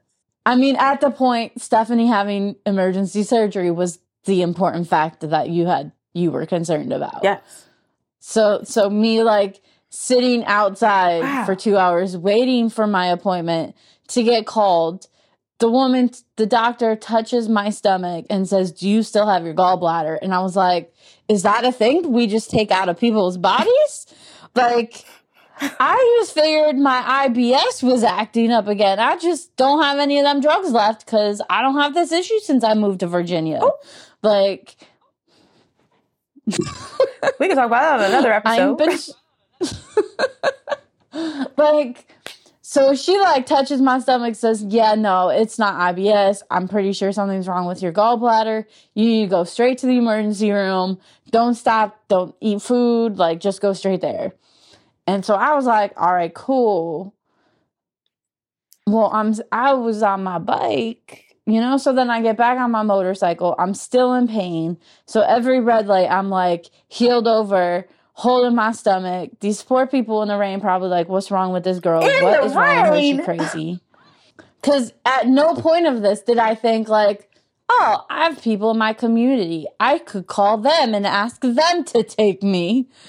[0.45, 5.65] I mean, at the point Stephanie having emergency surgery was the important fact that you
[5.67, 7.19] had you were concerned about.
[7.23, 7.65] yes.
[8.19, 11.45] So so me like sitting outside Wow.
[11.45, 13.75] for 2 hours waiting for my appointment
[14.09, 15.07] to get called.
[15.59, 20.17] The woman the doctor touches my stomach and says, "Do you still have your gallbladder?"
[20.21, 20.93] And I was like,
[21.27, 24.05] "Is that a thing we just take out of people's bodies?"
[24.55, 25.03] like
[25.61, 28.99] I just figured my IBS was acting up again.
[28.99, 32.39] I just don't have any of them drugs left cuz I don't have this issue
[32.39, 33.59] since I moved to Virginia.
[33.61, 33.73] Oh.
[34.21, 34.75] Like
[37.39, 38.77] we can talk about that on another episode.
[38.77, 38.97] been.
[41.57, 42.07] like,
[42.61, 46.41] so she like touches my stomach, says, "Yeah, no, it's not IBS.
[46.49, 48.65] I'm pretty sure something's wrong with your gallbladder.
[48.93, 50.99] You need to go straight to the emergency room.
[51.31, 51.99] Don't stop.
[52.07, 53.17] Don't eat food.
[53.17, 54.33] Like, just go straight there."
[55.07, 57.13] And so I was like, "All right, cool."
[58.87, 61.77] Well, I'm I was on my bike you know?
[61.77, 63.55] So then i get back on my motorcycle.
[63.57, 64.77] I'm still in pain.
[65.05, 69.31] So every red light i'm like healed over holding my stomach.
[69.39, 72.01] These poor people in the rain probably like what's wrong with this girl?
[72.01, 73.79] In What the is wrong with her she crazy?
[74.61, 77.29] Because at no point of this did i think like
[77.69, 79.65] oh i have people in my community.
[79.79, 82.89] I could call them and ask them to take me.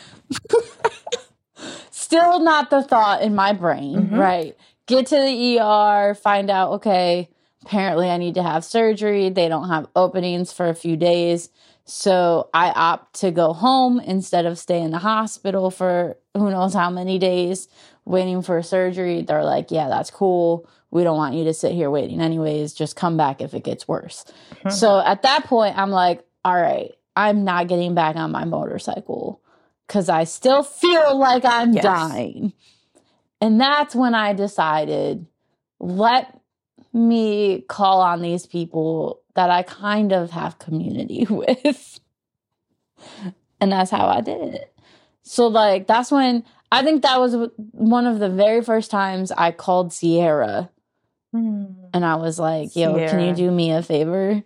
[1.91, 4.19] Still not the thought in my brain Mhm.
[4.19, 4.57] right?
[4.87, 7.29] Get to the er find out okay
[7.65, 9.29] apparently I need to have surgery.
[9.31, 11.51] They don't have openings for a few days.
[11.85, 16.73] So I opt to go home instead of stay in the hospital for who knows
[16.75, 17.69] how many days
[18.05, 19.23] waiting for surgery.
[19.23, 20.69] They're like, yeah, that's cool.
[20.91, 22.75] We don't want you to sit here waiting anyways.
[22.75, 24.25] Just come back if it gets worse.
[24.69, 29.41] So at that point, I'm like, all right, I'm not getting back on my motorcycle
[29.87, 31.83] because I still feel like I'm Yes.
[31.83, 32.53] dying.
[33.41, 35.27] And that's when I decided,
[35.79, 36.40] let
[36.93, 42.01] me call on these people that I kind of have community with.
[43.61, 44.75] and that's how I did it.
[45.23, 47.37] So, like, that's when I think that was
[47.73, 50.71] one of the very first times I called Sierra
[51.33, 51.67] Hmm.
[51.95, 54.43] and I was like, yo, can you do me a favor?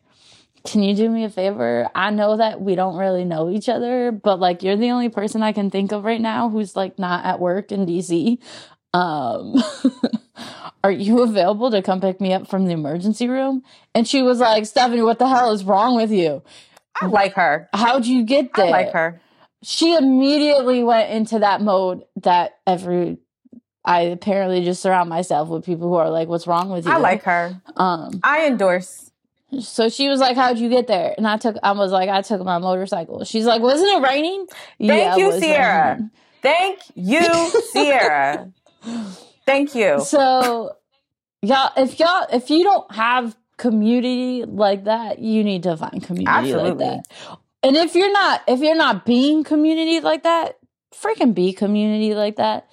[0.64, 1.88] Can you do me a favor?
[1.94, 5.42] I know that we don't really know each other, but like you're the only person
[5.42, 8.38] I can think of right now who's like not at work in DC.
[8.94, 9.57] Um
[10.85, 13.62] are you available to come pick me up from the emergency room?
[13.94, 16.42] And she was like, Stephanie, what the hell is wrong with you?
[17.00, 17.68] I like her.
[17.74, 18.66] How'd you get there?
[18.66, 19.20] I like her.
[19.62, 23.18] She immediately went into that mode that every
[23.85, 26.92] I apparently just surround myself with people who are like, What's wrong with you?
[26.92, 27.61] I like her.
[27.76, 29.11] um I endorse.
[29.61, 32.22] so she was like, "How'd you get there?" And I took, I was like, "I
[32.22, 34.46] took my motorcycle." She's like, "Wasn't it raining?"
[34.88, 35.96] Thank it you, Sierra.
[35.96, 36.11] raining.
[36.42, 38.52] Thank you, Sierra.
[39.46, 40.00] Thank you.
[40.00, 40.76] So,
[41.42, 46.52] y'all, if y'all, if you don't have community like that, you need to find community
[46.52, 46.86] Absolutely.
[46.86, 47.38] like that.
[47.62, 50.58] And if you're not, if you're not being community like that,
[50.94, 52.68] freaking be community like that.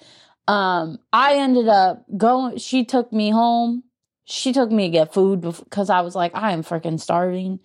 [0.48, 2.58] Um, I ended up going.
[2.58, 3.84] She took me home.
[4.24, 7.58] She took me to get food because I was like, I am freaking starving.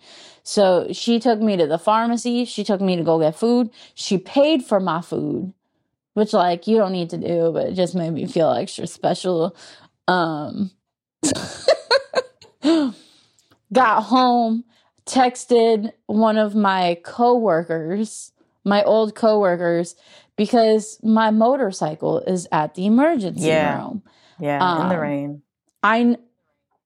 [0.43, 2.45] So she took me to the pharmacy.
[2.45, 3.69] She took me to go get food.
[3.93, 5.53] She paid for my food,
[6.17, 9.55] which like you don't need to do, but it just made me feel extra special.
[10.07, 10.71] Um,
[13.71, 14.63] got home,
[15.05, 18.31] texted one of my coworkers,
[18.65, 19.95] my old coworkers,
[20.35, 23.77] because my motorcycle is at the emergency Yeah.
[23.77, 24.01] room.
[24.39, 25.41] yeah, in the um, rain.
[25.83, 26.17] I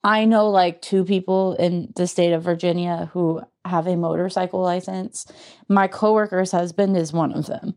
[0.03, 5.25] I know like two people in the state of Virginia who have a motorcycle license.
[5.69, 7.75] My coworker's husband is one of them.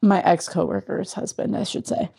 [0.00, 2.10] My ex coworker's husband, I should say.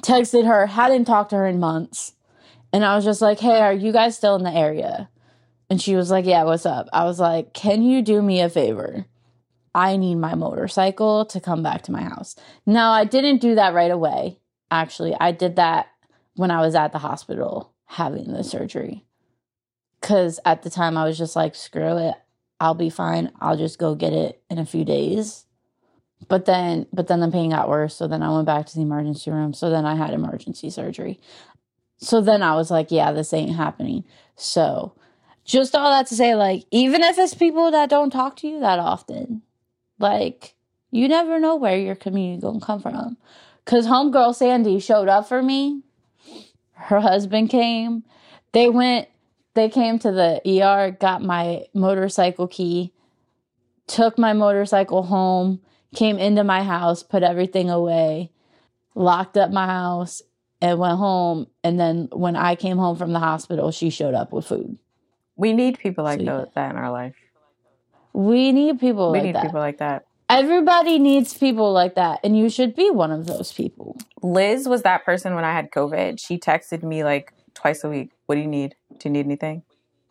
[0.00, 2.14] Texted her, hadn't talked to her in months.
[2.72, 5.08] And I was just like, hey, are you guys still in the area?
[5.70, 6.88] And she was like, yeah, what's up?
[6.92, 9.06] I was like, can you do me a favor?
[9.74, 12.36] I need my motorcycle to come back to my house.
[12.64, 14.38] Now, I didn't do that right away.
[14.70, 15.86] Actually, I did that
[16.36, 19.04] when I was at the hospital having the surgery.
[20.00, 22.14] Because at the time, I was just like, screw it.
[22.60, 23.32] I'll be fine.
[23.40, 25.46] I'll just go get it in a few days.
[26.28, 27.94] But then, but then the pain got worse.
[27.94, 29.52] So then I went back to the emergency room.
[29.52, 31.20] So then I had emergency surgery.
[31.98, 34.04] So then I was like, yeah, this ain't happening.
[34.36, 34.94] So
[35.44, 38.60] just all that to say, like, even if it's people that don't talk to you
[38.60, 39.42] that often,
[39.98, 40.54] like,
[40.90, 43.16] you never know where your community gonna come from.
[43.64, 45.82] Cause homegirl Sandy showed up for me.
[46.72, 48.04] Her husband came.
[48.52, 49.08] They went,
[49.54, 52.92] they came to the ER, got my motorcycle key,
[53.86, 55.60] took my motorcycle home,
[55.94, 58.30] came into my house, put everything away,
[58.94, 60.22] locked up my house,
[60.60, 61.46] and went home.
[61.62, 64.78] And then when I came home from the hospital, she showed up with food.
[65.36, 66.44] We need people like So, yeah.
[66.54, 67.14] that in our life.
[68.12, 69.42] We need people we like need that.
[69.46, 70.06] people like that.
[70.30, 73.98] Everybody needs people like that, and you should be one of those people.
[74.22, 76.18] Liz was that person when I had COVID.
[76.18, 78.10] She texted me like twice a week.
[78.26, 78.74] What do you need?
[78.98, 79.64] Do you need anything?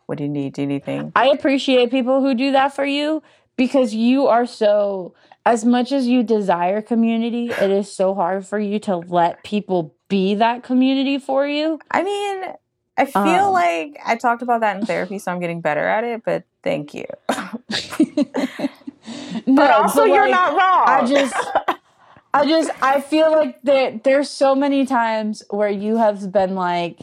[0.06, 0.52] What do you need?
[0.54, 1.12] Do you need anything?
[1.16, 3.22] I appreciate people who do that for you
[3.56, 5.14] because you are so,
[5.46, 9.94] as much as you desire community, it is so hard for you to let people
[10.08, 11.78] be that community for you.
[11.90, 12.44] I mean,
[12.96, 16.04] I feel Um, like I talked about that in therapy, so I'm getting better at
[16.04, 17.06] it, but thank you.
[19.46, 20.84] No, but also but, you're not wrong.
[20.86, 21.34] I just,
[22.32, 26.98] I just, I feel like there, there's so many times where you have been like,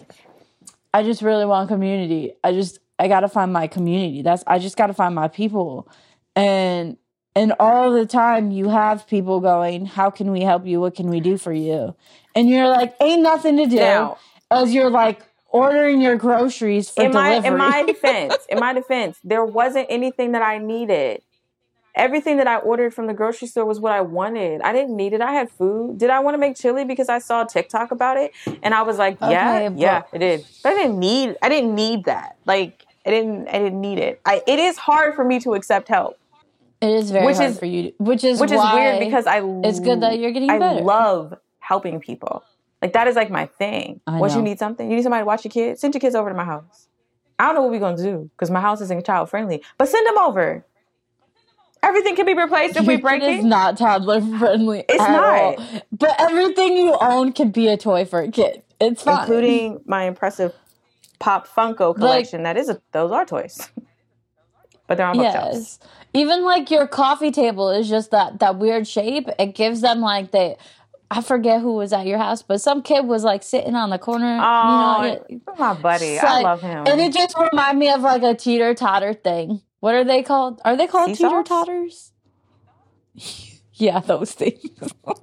[0.93, 2.33] I just really want community.
[2.43, 4.23] I just, I gotta find my community.
[4.23, 5.87] That's, I just gotta find my people,
[6.35, 6.97] and
[7.35, 10.79] and all the time you have people going, "How can we help you?
[10.81, 11.95] What can we do for you?"
[12.35, 14.17] And you're like, "Ain't nothing to do," Now-
[14.49, 17.51] as you're like ordering your groceries for in my delivery.
[17.51, 21.21] in my defense, in my defense, there wasn't anything that I needed.
[21.93, 24.61] Everything that I ordered from the grocery store was what I wanted.
[24.61, 25.19] I didn't need it.
[25.19, 25.97] I had food.
[25.97, 28.31] Did I want to make chili because I saw TikTok about it
[28.63, 30.45] and I was like, yeah, Okay, but- yeah, I did.
[30.63, 31.35] But I didn't need.
[31.41, 32.37] I didn't need that.
[32.45, 33.49] Like I didn't.
[33.49, 34.21] I didn't need it.
[34.25, 34.41] I.
[34.47, 36.17] It is hard for me to accept help,
[36.81, 39.27] it is very which hard is- for you, to- which is which is weird because
[39.27, 39.41] I.
[39.63, 40.81] it's good that you're getting I better.
[40.81, 42.43] love helping people.
[42.81, 44.01] Like that is like my thing.
[44.07, 45.81] Once you need something, you need somebody to watch your kids.
[45.81, 46.87] Send your kids over to my house.
[47.37, 50.05] I don't know what we're gonna do because my house isn't child friendly, but send
[50.07, 50.65] them over.
[51.83, 53.39] Everything can be replaced if we Your break kid it.
[53.39, 54.83] is not toddler friendly.
[54.87, 55.33] It's not.
[55.33, 55.55] all.
[55.91, 58.61] But everything you own can be a toy for a kid.
[58.79, 59.19] It's fine.
[59.21, 60.53] including my impressive
[61.19, 62.43] Pop Funko collection.
[62.43, 63.69] that is a, those are toys,
[64.91, 65.79] but they're on bookshelves.
[65.81, 65.89] Yes.
[66.13, 69.29] Even like your coffee table is just that that weird shape.
[69.39, 70.57] It gives them like they
[71.09, 73.97] I forget who was at your house, but some kid was like sitting on the
[73.97, 74.37] corner.
[74.41, 76.83] Oh, you know, oh, it- my buddy, I like- love him.
[76.87, 79.61] and it just reminded me of like a teeter totter thing.
[79.79, 80.59] What are they called?
[80.65, 82.11] Are they called teeter totters?
[83.75, 84.59] yeah, those things.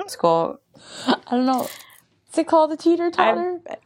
[0.00, 0.60] It's cool.
[1.06, 1.68] I don't know.
[2.30, 3.60] Is it called a teeter totter?
[3.68, 3.76] I've,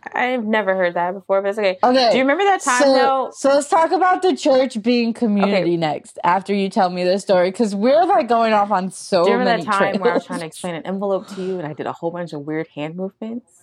[0.41, 1.79] I've never heard that before, but it's okay.
[1.83, 2.11] Okay.
[2.11, 3.31] Do you remember that time so, though?
[3.33, 5.77] so let's talk about the church being community Okay.
[5.77, 9.31] next after you tell me this story because we're like going off on so Do
[9.31, 11.59] you remember many that time where I was trying to explain an envelope to you
[11.59, 13.47] and I did a whole bunch of weird hand movements?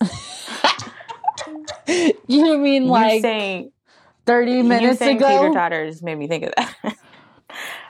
[2.26, 3.72] you mean you like saying
[4.24, 5.28] 30 you minutes saying ago?
[5.28, 6.74] teeter totter just made me think of that.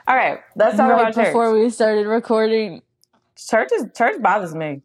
[0.07, 1.27] All right, let's talk right about church.
[1.27, 2.81] before we started recording.
[3.37, 4.81] church is church bothers me.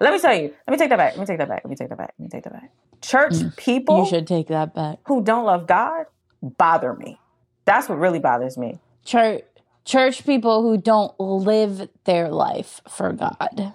[0.00, 0.54] Let me tell you.
[0.66, 1.12] Let me take that back.
[1.16, 1.62] Let me take that back.
[1.64, 2.14] Let me take that back.
[2.18, 2.70] Let me take that back.
[3.00, 4.04] Church people Mm.
[4.04, 4.98] You should take that back.
[5.06, 6.06] who don't love God
[6.42, 7.18] bother me.
[7.64, 8.78] That's what really bothers me.
[9.04, 9.42] Church
[9.84, 13.74] church people who don't live their life for God.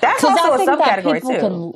[0.00, 1.40] That's Because also I a think that subcategory people too.
[1.40, 1.72] can.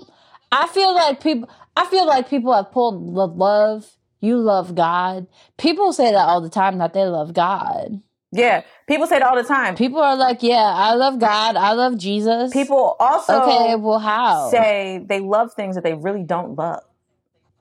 [0.52, 1.48] I feel like people.
[1.76, 3.96] I feel like people have pulled the love.
[4.20, 5.26] You love God.
[5.58, 8.00] People say that all the time that they love God.
[8.34, 9.76] Yeah, people say it all the time.
[9.76, 11.54] People are like, "Yeah, I love God.
[11.54, 14.48] I love Jesus." People also okay, well, how?
[14.50, 16.82] say they love things that they really don't love.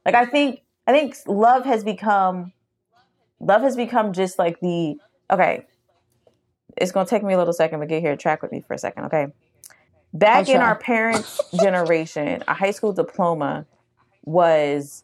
[0.05, 2.53] Like I think I think love has become
[3.41, 4.95] love has become just like the
[5.29, 5.65] okay.
[6.77, 8.15] It's gonna take me a little second, but get here.
[8.15, 9.27] Track with me for a second, okay?
[10.13, 13.65] Back in our parents' generation, a high school diploma
[14.23, 15.03] was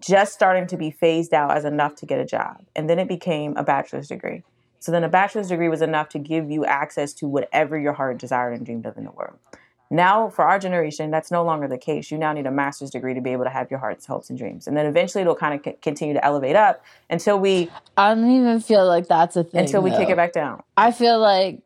[0.00, 3.08] just starting to be phased out as enough to get a job, and then it
[3.08, 4.42] became a bachelor's degree.
[4.80, 8.18] So then a bachelor's degree was enough to give you access to whatever your heart
[8.18, 9.38] desired and dreamed of in the world.
[9.90, 12.10] Now, for our generation, that's no longer the case.
[12.10, 14.38] You now need a master's degree to be able to have your heart's hopes and
[14.38, 14.66] dreams.
[14.66, 18.30] And then eventually it'll kind of c- continue to elevate up until we I don't
[18.30, 19.60] even feel like that's a thing.
[19.60, 20.62] until we kick it back down.
[20.76, 21.62] I feel like,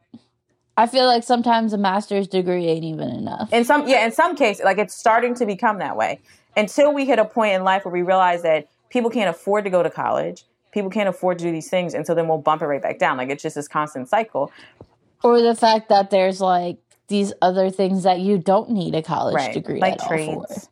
[0.76, 3.52] I feel like sometimes a master's degree ain't even enough.
[3.52, 6.20] In some yeah, in some cases, like it's starting to become that way.
[6.56, 9.70] Until we hit a point in life where we realize that people can't afford to
[9.70, 12.62] go to college, people can't afford to do these things, and so then we'll bump
[12.62, 13.16] it right back down.
[13.16, 14.50] Like it's just this constant cycle.
[15.22, 19.34] or the fact that there's like these other things that you don't need a college
[19.34, 20.70] right degree like trades for.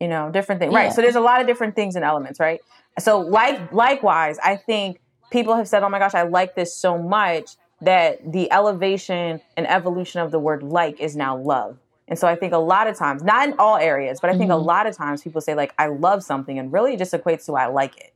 [0.00, 0.78] you know different things Yeah.
[0.80, 2.60] right so there's a lot of different things and elements right
[2.98, 6.98] so like likewise i think people have said oh my gosh i like this so
[6.98, 12.28] much that the elevation and evolution of the word like is now love and so
[12.28, 14.64] i think a lot of times not in all areas but i think a Mhm.
[14.66, 17.54] lot of times people say like i love something and really it just equates to
[17.54, 18.12] i like it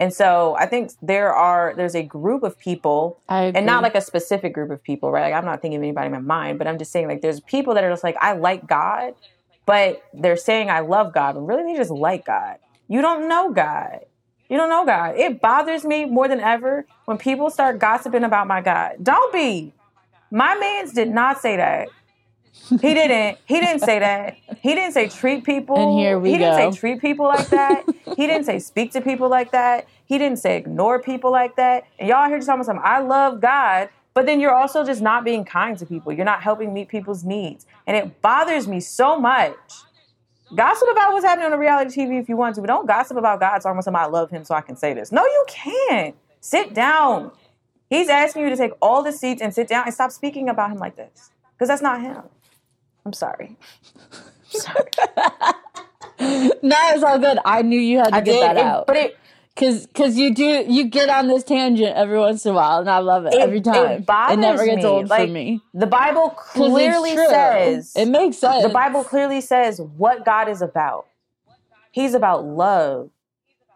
[0.00, 3.20] and so i think there are there's a group of people
[3.56, 5.30] and not like a specific group of people, right?
[5.30, 7.40] Like I'm not thinking of anybody in my mind, but I'm just saying like there's
[7.40, 9.14] people that are just like I like God,
[9.66, 12.56] but they're saying I love God, but really they just like God.
[12.88, 14.00] You don't know God.
[14.48, 15.16] You don't know God.
[15.16, 18.96] It bothers me more than ever when people start gossiping about my God.
[19.02, 19.72] Don't be.
[20.30, 21.88] My man's did not say that.
[22.68, 23.38] He didn't.
[23.46, 24.36] He didn't say that.
[24.60, 25.76] He didn't say treat people.
[25.76, 27.84] And here we he didn't say treat people like that.
[28.16, 29.86] he didn't say speak to people like that.
[30.06, 31.84] He didn't say ignore people like that.
[31.98, 32.84] And y'all here just talking about something.
[32.84, 36.12] I love God, but then you're also just not being kind to people.
[36.12, 39.56] You're not helping meet people's needs, and it bothers me so much.
[40.54, 43.16] Gossip about what's happening on the reality TV if you want to, but don't gossip
[43.16, 45.10] about God talking about somebody I love him so I can say this.
[45.10, 46.14] No, you can't.
[46.40, 47.32] Sit down.
[47.88, 50.70] He's asking you to take all the seats and sit down and stop speaking about
[50.70, 51.30] him like this.
[51.54, 52.22] Because that's not him.
[53.06, 53.56] I'm sorry.
[54.54, 54.90] I'm sorry.
[56.62, 57.38] no, it's all good.
[57.44, 58.86] I knew you had to I get did, that it- out.
[58.86, 59.18] But it
[59.56, 62.90] Cause, cause you do, you get on this tangent every once in a while, and
[62.90, 64.00] I love it, It- every time.
[64.00, 64.84] it bothers never gets me.
[64.84, 65.60] old Like, for me.
[65.72, 68.64] The Bible clearly says it makes sense.
[68.64, 71.06] the Bible clearly says what God is about.
[71.92, 73.10] He's about love.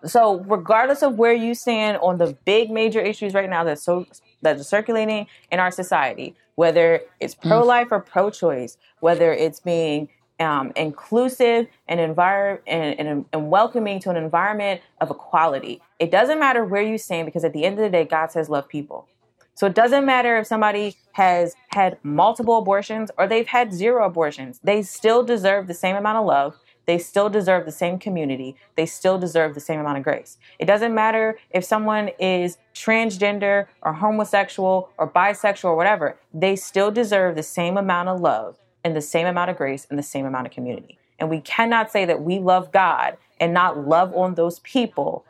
[0.05, 4.05] So regardless of where you stand on the big major issues right now that's so
[4.43, 7.49] that are circulating in our society, whether it's Mm.
[7.49, 10.09] pro-life or pro-choice, whether it's being
[10.41, 15.83] um, inclusive and, envir- and, and, and welcoming to an environment of equality.
[15.99, 18.49] It doesn't matter where you stand because at the end of the day, God says
[18.49, 19.09] love people.
[19.55, 24.61] So it doesn't matter if somebody has had multiple abortions or they've had zero abortions.
[24.63, 26.55] They still deserve the same amount of love.
[26.89, 28.57] They still deserve the same community.
[28.75, 30.39] They still deserve the same amount of grace.
[30.59, 36.17] It doesn't matter if someone is transgender or homosexual or bisexual or whatever.
[36.33, 39.99] They still deserve the same amount of love and the same amount of grace and
[39.99, 40.99] the same amount of community.
[41.19, 45.27] And we cannot say that we love God and not love on those people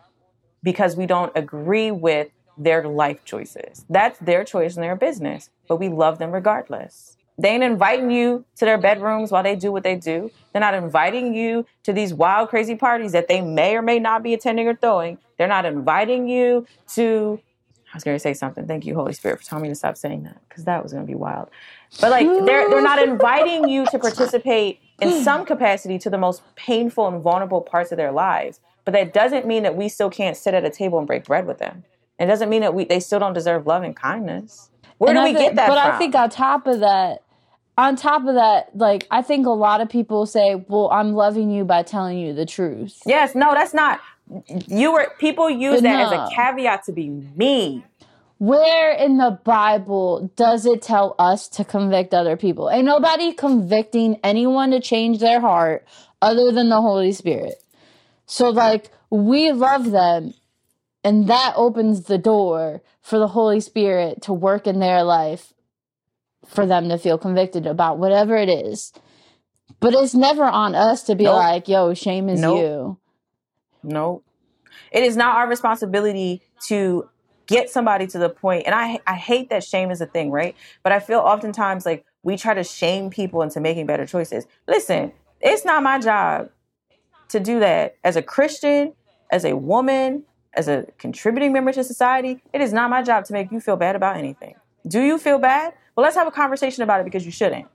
[0.62, 3.84] because we don't agree with their life choices.
[3.90, 7.17] That's their choice and their business, but we love them regardless.
[7.40, 10.30] They ain't inviting you to their bedrooms while they do what they do.
[10.52, 14.24] They're not inviting you to these wild, crazy parties that they may or may not
[14.24, 15.18] be attending or throwing.
[15.38, 17.40] They're not inviting you to.
[17.92, 18.66] I was going to say something.
[18.66, 21.06] Thank you, Holy Spirit, for telling me to stop saying that because that was going
[21.06, 21.48] to be wild.
[22.00, 26.42] But like, they're they're not inviting you to participate in some capacity to the most
[26.56, 28.60] painful and vulnerable parts of their lives.
[28.84, 31.46] But that doesn't mean that we still can't sit at a table and break bread
[31.46, 31.84] with them.
[32.18, 34.70] It doesn't mean that we they still don't deserve love and kindness.
[34.98, 35.94] Where And do I we think- get that But from?
[35.94, 37.22] I think on top of that,
[37.78, 41.50] on top of that, like I think a lot of people say, "Well, I'm loving
[41.50, 44.00] you by telling you the truth." yes, no, that's not.
[44.66, 47.84] You were people use But that as a caveat to be mean.
[48.38, 52.70] Where in the Bible does it tell us to convict other people?
[52.70, 55.86] Ain't nobody convicting anyone to change their heart
[56.20, 57.62] other than the Holy Spirit.
[58.26, 60.34] So, like, we love them,
[61.02, 65.52] and that opens the door for the Holy Spirit to work in their life
[66.48, 68.92] for them to feel convicted about whatever it is.
[69.80, 71.36] But it's never on us to be Nope.
[71.36, 72.58] like, yo, shame is Nope.
[72.58, 72.98] you.
[73.82, 74.22] No,
[74.90, 77.08] it is not our responsibility to
[77.46, 78.64] get somebody to the point.
[78.66, 80.56] And I I hate that shame is a thing, right?
[80.82, 84.46] But I feel oftentimes like we try to shame people into making better choices.
[84.66, 86.50] Listen, it's not my job
[87.28, 88.94] to do that as a Christian,
[89.30, 90.24] as a woman,
[90.54, 92.42] as a contributing member to society.
[92.52, 94.54] It is not my job to make you feel bad about anything.
[94.86, 95.74] Do you feel bad?
[95.98, 97.66] Well, let's have a conversation about it because you shouldn't.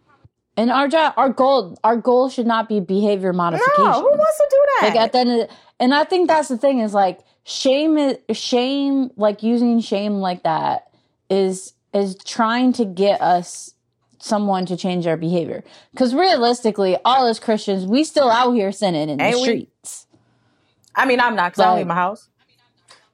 [0.55, 3.83] And our job, our goal, our goal should not be behavior modification.
[3.83, 4.87] No, who wants to do that?
[4.87, 7.97] like at the end of the, and i think that's the thing is like shame
[7.97, 10.89] is shame like using shame like that
[11.29, 13.73] is is trying to get us
[14.19, 15.61] someone to change their behavior
[15.91, 19.41] because realistically all as christians we still out here sinning in the we?
[19.41, 20.07] streets
[20.95, 22.29] I mean, I'm not because I don't leave my house.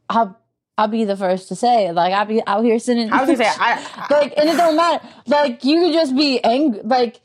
[0.09, 0.39] i'll
[0.79, 3.37] i'll be the first to say like i'll be out here sinning I was gonna
[3.37, 3.71] say, I,
[4.09, 7.21] I, like and it don't matter like you could just be angry like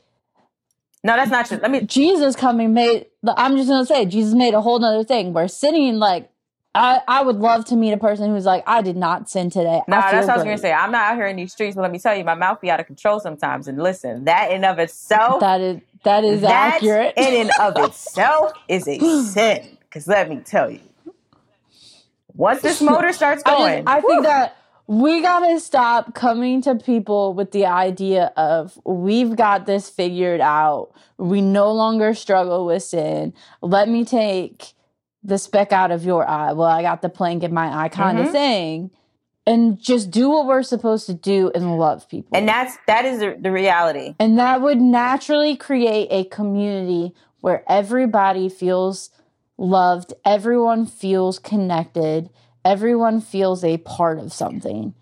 [1.05, 1.59] no, that's not true.
[1.61, 3.05] Let me Jesus coming made
[3.37, 6.31] I'm just gonna say Jesus made a whole nother thing where sinning like
[6.73, 9.81] I, I would love to meet a person who's like, I did not sin today.
[9.87, 10.73] No, that's what I was gonna say.
[10.73, 12.69] I'm not out here in these streets, but let me tell you, my mouth be
[12.69, 13.69] out of control sometimes.
[13.69, 17.13] And listen, that in of itself, That is that is that accurate.
[17.15, 18.99] in and of itself is a
[19.31, 19.77] sin.
[19.81, 20.81] Because let me tell you,
[22.35, 24.57] once this motor starts I, going, just, I think that
[24.87, 30.91] we gotta stop coming to people with the idea of we've got this figured out.
[31.17, 33.33] We no longer struggle with sin.
[33.61, 34.73] Let me take
[35.23, 36.51] the speck out of your eye.
[36.51, 38.31] Well, I got the plank in my eye, kind of Mhm.
[38.31, 38.91] thing.
[39.47, 42.35] And just do what we're supposed to do and love people.
[42.37, 44.15] and that's that is the, the reality.
[44.19, 49.09] And that would naturally create a community where everybody feels
[49.57, 52.29] loved, everyone feels connected,
[52.63, 54.93] everyone feels a part of something.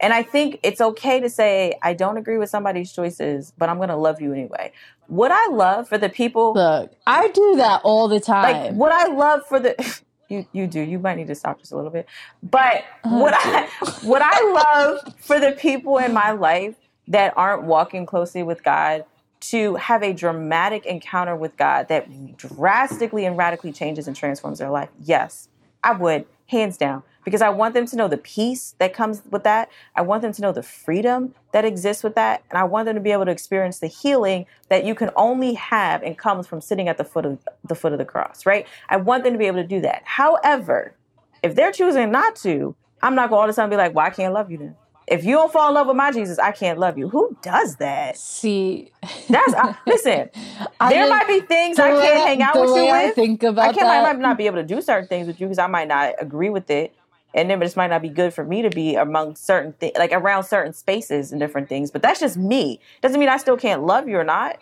[0.00, 3.78] And I think it's okay to say I don't agree with somebody's choices, but I'm
[3.78, 4.72] gonna love you anyway.
[5.08, 8.76] What I love for the people Look, I do that all the like time.
[8.76, 9.74] what I love for the
[10.28, 12.06] you you do you might need to stop just a little bit
[12.42, 13.18] but uh-huh.
[13.18, 13.66] what I
[14.02, 16.76] what I love for the people in my life
[17.08, 19.04] that aren't walking closely with God
[19.40, 24.70] to have a dramatic encounter with God that drastically and radically changes and transforms their
[24.70, 24.90] life.
[25.00, 25.48] Yes
[25.82, 29.44] I would hands down because I want them to know the peace that comes with
[29.44, 29.70] that.
[29.94, 32.42] I want them to know the freedom that exists with that.
[32.50, 35.54] And I want them to be able to experience the healing that you can only
[35.54, 38.66] have and comes from sitting at the foot of the foot of the cross right?
[38.88, 40.02] I want them to be able to do that.
[40.04, 40.94] However
[41.42, 43.94] if they're choosing not to I'm not going to all of a sudden be like
[43.94, 44.76] well I can't love you then
[45.10, 47.08] if you don't fall in love with my Jesus, I can't love you.
[47.08, 48.16] Who does that?
[48.16, 48.92] See,
[49.28, 50.30] That's I, listen.
[50.80, 53.14] I there might be things I can't hang out with you I with.
[53.16, 53.88] think about I can't.
[53.88, 56.14] I might not be able to do certain things with you because I might not
[56.20, 56.94] agree with it,
[57.34, 59.94] and then it just might not be good for me to be among certain things,
[59.98, 61.90] like around certain spaces and different things.
[61.90, 62.80] But that's just me.
[63.02, 64.58] Doesn't mean I still can't love you or not.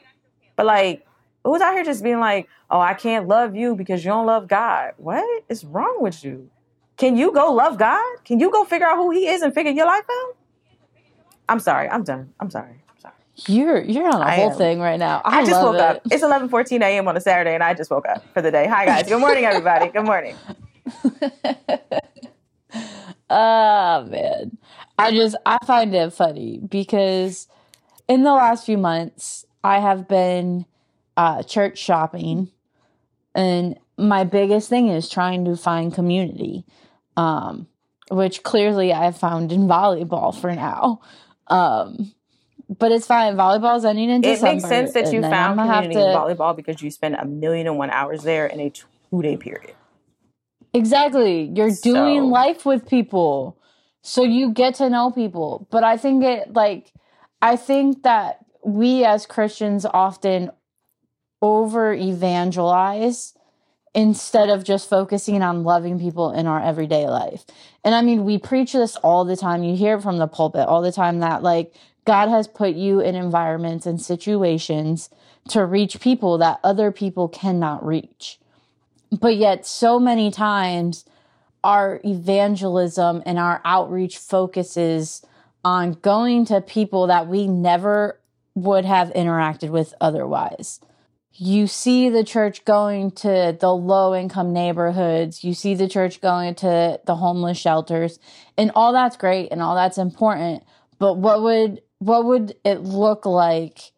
[0.56, 1.06] But like,
[1.44, 4.48] who's out here just being like, "Oh, I can't love you because you don't love
[4.48, 4.92] God"?
[4.96, 6.48] What is wrong with you?
[6.96, 8.02] Can you go love God?
[8.24, 10.37] Can you go figure out who He is and figure your life out?
[11.48, 11.88] I'm sorry.
[11.88, 12.32] I'm done.
[12.40, 12.82] I'm sorry.
[12.88, 13.14] I'm sorry.
[13.46, 14.58] You're you're on a I whole am.
[14.58, 15.22] thing right now.
[15.24, 15.80] I, I, just woke it.
[15.80, 16.02] up.
[16.10, 17.08] It's 11:14 a.m.
[17.08, 18.66] on a Saturday, and I just woke up for the day.
[18.66, 19.08] Hi guys.
[19.08, 19.88] Good morning, everybody.
[19.88, 20.36] Good morning.
[23.30, 24.58] oh man.
[24.98, 27.46] I just I find it funny because
[28.08, 30.66] in the last few months I have been
[31.16, 32.50] uh church shopping
[33.34, 36.64] and my biggest thing is trying to find community.
[37.16, 37.68] Um
[38.10, 41.00] which clearly I've found in volleyball for now.
[41.50, 42.12] Um
[42.78, 43.34] but it's fine.
[43.34, 44.50] Volleyball's ending in It December.
[44.50, 46.90] It makes sense that you found I'm gonna have community in to- volleyball because you
[46.90, 49.74] spend a million and one hours there in a two-day period.
[50.74, 51.44] Exactly.
[51.54, 53.56] You're doing So- life with people.
[54.02, 55.66] So you get to know people.
[55.70, 56.92] But I think it like
[57.40, 60.50] I think that we as Christians often
[61.40, 63.34] over evangelize
[63.94, 67.44] instead of just focusing on loving people in our everyday life.
[67.84, 69.62] And I mean, we preach this all the time.
[69.62, 71.74] You hear it from the pulpit all the time that like
[72.04, 75.10] God has put you in environments and situations
[75.48, 78.38] to reach people that other people cannot reach.
[79.10, 81.04] But yet, so many times,
[81.64, 85.24] our evangelism and our outreach focuses
[85.64, 88.20] on going to people that we never
[88.54, 90.80] would have interacted with otherwise.
[91.40, 96.56] You see the church going to the low income neighborhoods, you see the church going
[96.56, 98.18] to the homeless shelters,
[98.56, 100.64] and all that's great and all that's important.
[100.98, 103.92] But what would what would it look like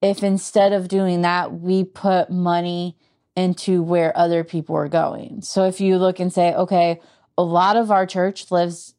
[0.00, 2.96] if instead of doing that we put money
[3.36, 5.42] into where other people are going.
[5.42, 7.00] So if you look and say, okay,
[7.36, 8.94] a lot of our church lives,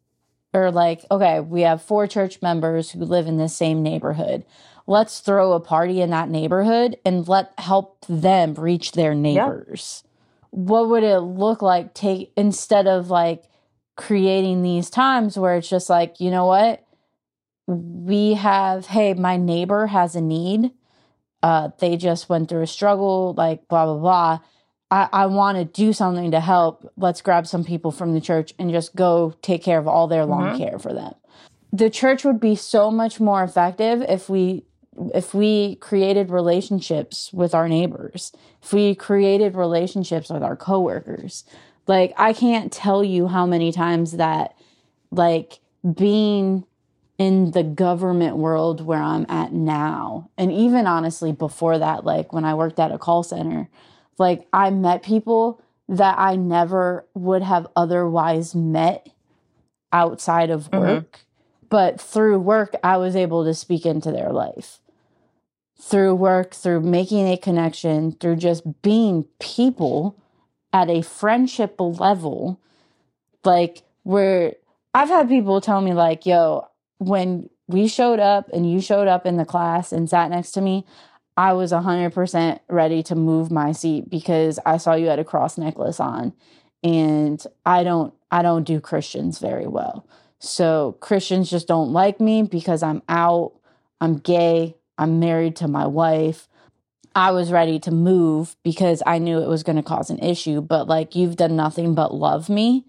[0.53, 4.45] or like, okay, we have four church members who live in the same neighborhood.
[4.88, 10.03] Let's throw a party in that neighborhood and let help them reach their neighbors.
[10.51, 13.43] What would it look like take instead of like
[13.97, 16.86] creating these times where it's just like, you know what?
[17.67, 20.71] We have, hey, my neighbor has a need
[21.43, 24.39] uh, they just went through a struggle, like blah blah blah.
[24.89, 26.91] I, I want to do something to help.
[26.97, 30.25] Let's grab some people from the church and just go take care of all their
[30.25, 30.57] lawn Mhm.
[30.57, 31.13] care for them.
[31.71, 34.65] The church would be so much more effective if we
[35.13, 38.31] if we created relationships with our neighbors.
[38.63, 41.43] If we created relationships with our coworkers.
[41.87, 44.55] Like I can't tell you how many times that
[45.11, 45.59] like
[45.93, 46.65] being
[47.17, 52.43] in the government world where I'm at now, and even honestly before that, like when
[52.43, 53.69] I worked at a call center,
[54.17, 59.07] like I met people that I never would have otherwise met
[59.93, 60.79] outside of Mhm.
[60.79, 61.25] work.
[61.69, 64.79] But through work, I was able to speak into their life.
[65.78, 70.17] Through work, through making a connection, through just being people
[70.71, 72.59] at a friendship level,
[73.43, 74.55] like where
[74.93, 76.67] I've had people tell me, like, yo,
[76.97, 80.61] when we showed up and you showed up in the class and sat next to
[80.61, 80.86] me,
[81.38, 85.57] I was 100% ready to move my seat because I saw you had a cross
[85.57, 86.34] necklace on
[86.84, 90.07] and I don't I don't do Christians very well.
[90.39, 93.53] So Christians just don't like me because I'm out,
[93.99, 96.47] I'm gay, I'm married to my wife.
[97.15, 100.61] I was ready to move because I knew it was going to cause an issue,
[100.61, 102.85] but like you've done nothing but love me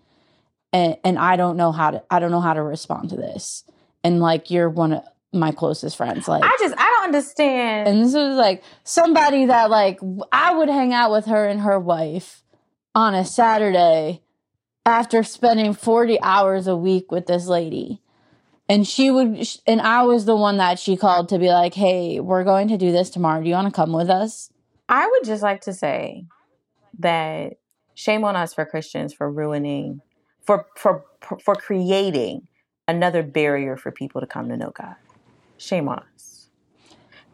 [0.73, 3.65] and and I don't know how to I don't know how to respond to this.
[4.05, 5.03] And like you're one of
[5.33, 7.89] my closest friends like I just I don't understand.
[7.89, 10.01] and this was like somebody that like
[10.33, 12.43] I would hang out with her and her wife
[12.95, 14.23] on a Saturday
[14.85, 18.01] after spending 40 hours a week with this lady.
[18.69, 22.19] And she would and I was the one that she called to be like, "Hey,
[22.19, 23.41] we're going to do this tomorrow.
[23.43, 24.51] Do you want to come with us?"
[24.89, 26.27] I would just like to say
[26.99, 27.55] that
[27.95, 30.01] shame on us for Christians for ruining,
[30.43, 31.05] for for
[31.45, 32.49] for creating
[32.89, 34.97] another barrier for people to come to know God.
[35.59, 36.49] Shame on us.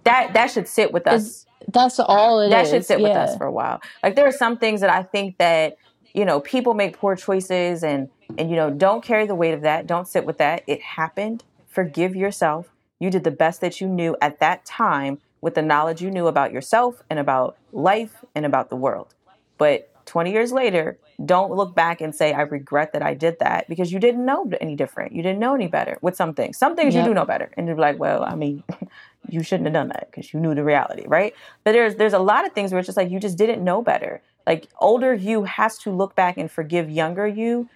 [0.05, 1.47] That that should sit with us.
[1.69, 2.51] That's all it is.
[2.51, 3.81] that should sit with us for a while.
[4.03, 5.77] Like there are some things that I think that
[6.15, 8.09] you know people make poor choices and
[8.39, 9.87] and you know don't carry the weight of that.
[9.87, 10.63] Don't sit with that.
[10.67, 11.45] It happened.
[11.67, 12.69] Forgive yourself.
[12.99, 16.29] You did the best that you knew at that time with the knowledge you knew
[16.29, 19.15] about yourself and about life and about the world.
[19.59, 23.69] But 20 years later, don't look back and say, I regret that I did that
[23.69, 25.13] because you didn't know any different.
[25.13, 26.59] You didn't know any better with some things.
[26.59, 27.05] Some things yep.
[27.05, 27.51] you do know better.
[27.57, 28.65] And you're like, well, I mean,
[29.29, 31.35] you shouldn't have done that because you knew the reality, right?
[31.65, 33.83] But there's there's a lot of things where it's just like you just didn't know
[33.83, 34.23] better.
[34.47, 37.69] Like older you has to look back and forgive younger you,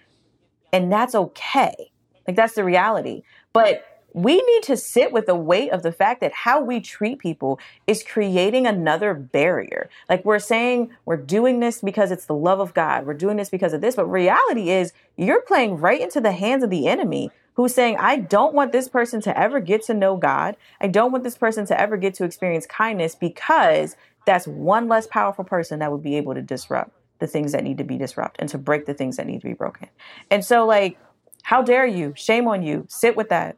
[0.73, 1.91] and that's okay.
[2.27, 3.23] Like that's the reality.
[3.53, 7.19] But we need to sit with the weight of the fact that how we treat
[7.19, 9.89] people is creating another barrier.
[10.09, 13.05] Like we're saying we're doing this because it's the love of God.
[13.05, 13.95] We're doing this because of this.
[13.95, 18.17] But reality is you're playing right into the hands of the enemy who's saying, I
[18.17, 20.55] don't want this person to ever get to know God.
[20.79, 23.95] I don't want this person to ever get to experience kindness because
[24.27, 27.79] that's one less powerful person that would be able to disrupt the things that need
[27.79, 29.89] to be disrupted and to break the things that need to be broken.
[30.29, 30.99] And so, like,
[31.41, 32.13] how dare you?
[32.15, 32.85] Shame on you.
[32.89, 33.57] Sit with that.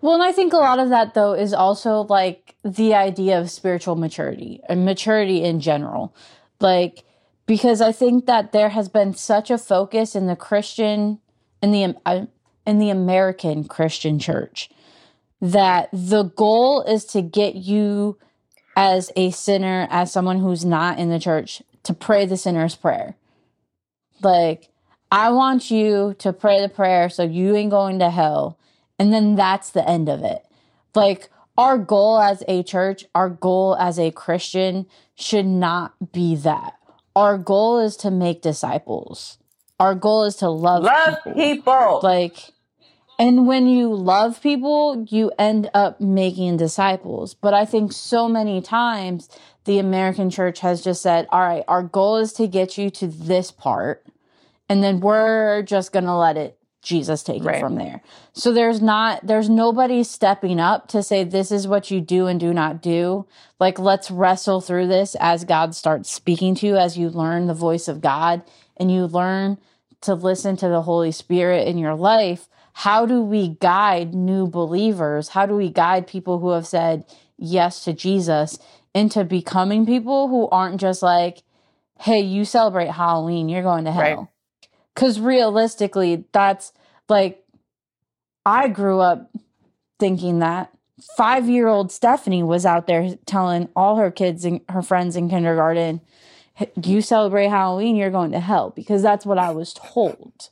[0.00, 3.50] Well, and I think a lot of that though is also like the idea of
[3.50, 6.14] spiritual maturity and maturity in general.
[6.58, 7.04] Like
[7.46, 11.18] because I think that there has been such a focus in the Christian
[11.62, 12.26] in the uh,
[12.66, 14.70] in the American Christian church
[15.40, 18.18] that the goal is to get you
[18.76, 23.16] as a sinner as someone who's not in the church to pray the sinner's prayer.
[24.22, 24.68] Like
[25.10, 28.58] I want you to pray the prayer so you ain't going to hell
[28.98, 30.44] and then that's the end of it.
[30.94, 36.74] Like our goal as a church, our goal as a Christian should not be that.
[37.16, 39.38] Our goal is to make disciples.
[39.78, 41.34] Our goal is to love, love people.
[41.34, 42.00] people.
[42.02, 42.52] Like,
[43.20, 47.34] and when you love people, you end up making disciples.
[47.34, 49.28] But I think so many times
[49.66, 53.06] the American church has just said, all right, our goal is to get you to
[53.06, 54.06] this part.
[54.70, 57.56] And then we're just going to let it Jesus take right.
[57.56, 58.00] it from there.
[58.32, 62.40] So there's not, there's nobody stepping up to say, this is what you do and
[62.40, 63.26] do not do.
[63.58, 67.54] Like, let's wrestle through this as God starts speaking to you, as you learn the
[67.54, 68.42] voice of God
[68.78, 69.58] and you learn
[70.00, 72.48] to listen to the Holy Spirit in your life.
[72.72, 75.28] How do we guide new believers?
[75.28, 77.04] How do we guide people who have said
[77.36, 78.58] yes to Jesus
[78.94, 81.42] into becoming people who aren't just like,
[82.00, 84.02] hey, you celebrate Halloween, you're going to hell.
[84.02, 84.70] Right.
[84.94, 86.72] Because realistically, that's
[87.08, 87.44] like,
[88.44, 89.30] I grew up
[89.98, 90.72] thinking that.
[91.16, 95.30] Five year old Stephanie was out there telling all her kids and her friends in
[95.30, 96.00] kindergarten,
[96.82, 100.50] you celebrate Halloween, you're going to hell, because that's what I was told.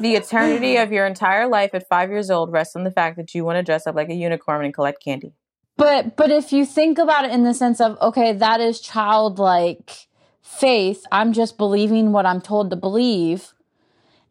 [0.00, 3.34] The eternity of your entire life at five years old rests on the fact that
[3.34, 5.32] you want to dress up like a unicorn and collect candy.
[5.76, 10.08] But but if you think about it in the sense of okay, that is childlike
[10.42, 13.54] faith i'm just believing what i'm told to believe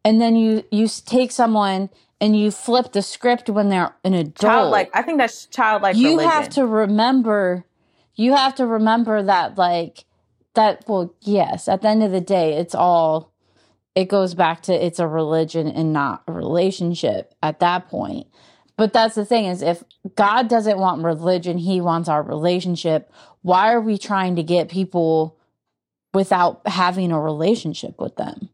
[0.03, 1.89] and then you you take someone
[2.19, 6.09] and you flip the script when they're an adult childlike i think that's childlike you
[6.09, 6.29] religion.
[6.29, 7.65] have to remember
[8.15, 10.05] you have to remember that like
[10.53, 13.30] that well yes at the end of the day it's all
[13.95, 18.27] it goes back to it's a religion and not a relationship at that point
[18.77, 19.83] but that's the thing is if
[20.15, 23.11] god doesn't want religion he wants our relationship
[23.41, 25.37] why are we trying to get people
[26.13, 28.49] without having a relationship with them.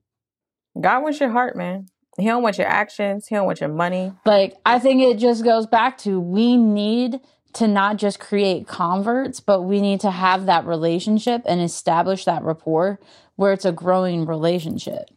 [0.80, 1.88] God wants your heart, man.
[2.18, 3.28] He don't want your actions.
[3.28, 4.12] He don't want your money.
[4.26, 7.20] Like I think it just goes back to we need
[7.54, 12.44] to not just create converts, but we need to have that relationship and establish that
[12.44, 13.00] rapport
[13.36, 15.10] where it's a growing relationship.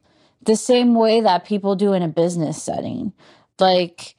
[0.43, 3.12] The same way that people do in a business setting.
[3.59, 4.16] Like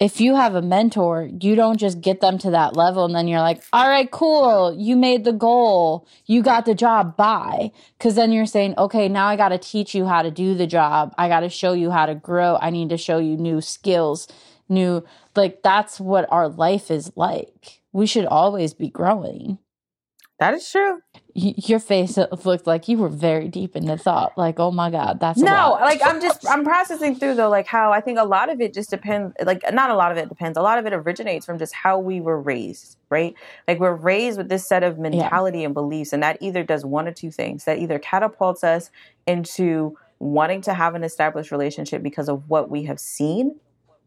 [0.00, 3.26] if you have a mentor, you don't just get them to that level and then
[3.26, 4.74] you're like, all right, cool.
[4.78, 6.06] You made the goal.
[6.26, 7.16] You got the job.
[7.16, 7.72] Bye.
[7.98, 10.68] Cause then you're saying, okay, now I got to teach you how to do the
[10.68, 11.14] job.
[11.18, 12.58] I got to show you how to grow.
[12.60, 14.28] I need to show you new skills,
[14.68, 15.04] new,
[15.34, 17.80] like that's what our life is like.
[17.92, 19.58] We should always be growing.
[20.38, 21.00] That is true.
[21.38, 24.36] Your face looked like you were very deep in the thought.
[24.36, 25.78] Like, oh my god, that's no.
[25.80, 28.74] like I'm just I'm processing through though, like how I think a lot of it
[28.74, 29.34] just depends.
[29.44, 30.58] Like not a lot of it depends.
[30.58, 33.34] A lot of it originates from just how we were raised, right?
[33.68, 35.66] Like we're raised with this set of mentality yeah.
[35.66, 37.64] and beliefs, and that either does one or two things.
[37.64, 38.90] That either catapults us
[39.26, 43.54] into wanting to have an established relationship because of what we have seen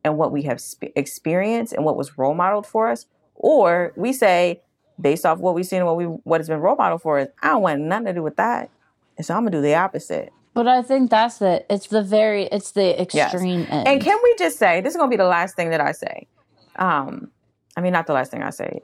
[0.04, 3.06] and what we have sp- experienced and what was role modeled for us,
[3.36, 4.62] or we say
[5.00, 7.28] based off what we've seen and what we what has been role model for us,
[7.42, 8.70] I don't want nothing to do with that.
[9.18, 10.32] And so I'm gonna do the opposite.
[10.54, 11.66] But I think that's it.
[11.70, 13.70] It's the very it's the extreme yes.
[13.70, 13.88] end.
[13.88, 16.28] And can we just say this is gonna be the last thing that I say?
[16.76, 17.32] Um
[17.78, 18.82] I mean not the last thing I say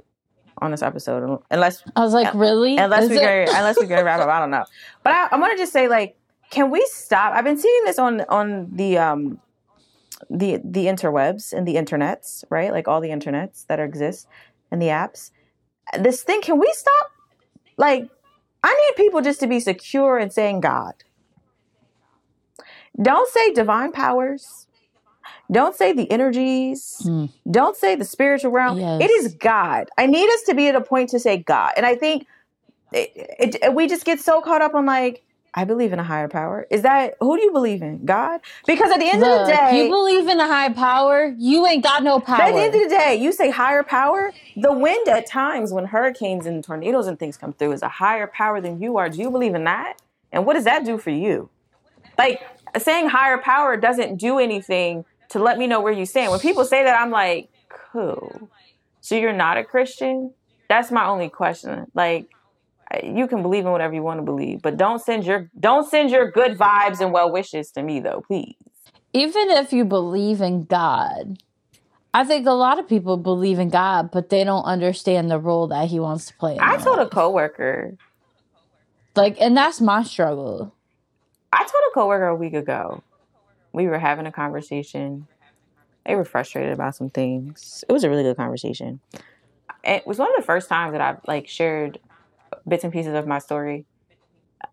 [0.60, 2.78] on this episode unless I was like, really?
[2.78, 4.66] Unless we go unless we gonna wrap up, I don't know.
[5.04, 6.18] But I, I wanna just say like,
[6.50, 7.34] can we stop?
[7.34, 9.40] I've been seeing this on on the um
[10.30, 12.72] the the interwebs and the internets, right?
[12.72, 14.28] Like all the internets that exist
[14.72, 15.32] and the apps
[16.00, 17.12] this thing, can we stop?
[17.78, 18.10] Like,
[18.64, 20.94] I need people just to be secure in saying God.
[23.02, 24.68] Don't say divine powers.
[25.52, 27.04] Don't say the energies.
[27.06, 27.30] Mm.
[27.50, 28.78] Don't say the spiritual realm.
[29.00, 29.26] It Yes.
[29.26, 29.90] is God.
[29.98, 31.72] I need us to be at a point to say God.
[31.78, 32.26] And I think
[32.92, 35.24] it, it, we just get so caught up on like,
[35.58, 36.68] I believe in a higher power.
[36.70, 38.06] Is that who do you believe in?
[38.06, 38.42] God?
[38.68, 41.84] Because at the end of the day, you believe in a high power, you ain't
[41.84, 42.44] got no power.
[42.44, 44.32] at the end of the day, you say higher power.
[44.56, 48.28] The wind at times when hurricanes and tornadoes and things come through is a higher
[48.28, 49.10] power than you are.
[49.10, 50.00] Do you believe in that?
[50.32, 51.50] And what does that do for you?
[52.20, 52.40] Like
[52.78, 56.30] saying higher power doesn't do anything to let me know where you stand.
[56.30, 57.50] When people say that, I'm like,
[57.92, 58.48] cool.
[59.02, 60.36] So you're not a Christian?
[60.70, 61.88] That's my only question.
[61.96, 62.30] Like,
[63.04, 66.10] you can believe in whatever you want to believe, but don't send your don't send
[66.10, 68.56] your good vibes and well wishes to me, though, please.
[69.14, 71.42] Even if you believe in God,
[72.14, 75.68] I think a lot of people believe in God, but they don't understand the role
[75.68, 76.58] that He wants to play.
[76.60, 77.98] I told a coworker,
[79.16, 80.74] like, and that's my struggle.
[81.52, 83.04] I told a coworker a week ago,
[83.74, 85.28] we were having a conversation.
[86.06, 87.84] They were frustrated about some things.
[87.88, 89.02] It was a really good conversation.
[89.84, 92.00] It was one of the first times that I've like shared
[92.68, 93.86] bits and pieces of my story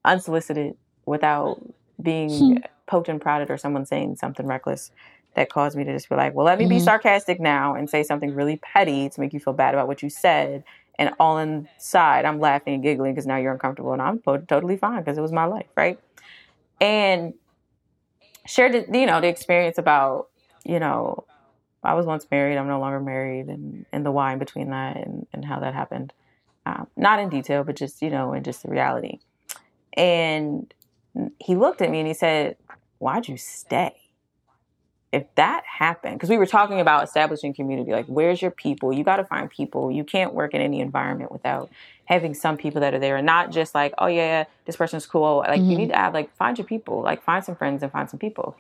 [0.05, 0.77] unsolicited
[1.07, 1.61] without
[2.03, 4.91] being poked and prodded or someone saying something reckless
[5.35, 6.85] that caused me to just be like, well, let me be Mhm.
[6.85, 10.09] sarcastic now and say something really petty to make you feel bad about what you
[10.09, 10.65] said.
[10.97, 14.77] And all inside, I'm laughing and giggling because now you're uncomfortable, and I'm to- totally
[14.77, 15.99] fine because it was my life, right?
[16.81, 17.35] And
[18.47, 20.29] shared, it- you know, the experience about,
[20.65, 21.25] you know,
[21.83, 24.97] I was once married, I'm no longer married, and, and the why in between that
[24.97, 26.13] and, and how that happened.
[26.67, 29.19] Um, not in detail, but just, you know, and just the reality.
[29.93, 30.73] And
[31.39, 32.57] he looked at me and he said,
[32.99, 33.93] Why'd you stay?
[35.13, 38.93] If that happened, because we were talking about establishing community, like where's your people?
[38.93, 39.91] You got to find people.
[39.93, 41.71] You can't work in any environment without
[42.07, 45.39] having some people that are there and not just like, oh, yeah, this person's cool.
[45.47, 45.77] Like, you Mhm.
[45.79, 48.57] need to have, like, find your people, like, find some friends and find some people.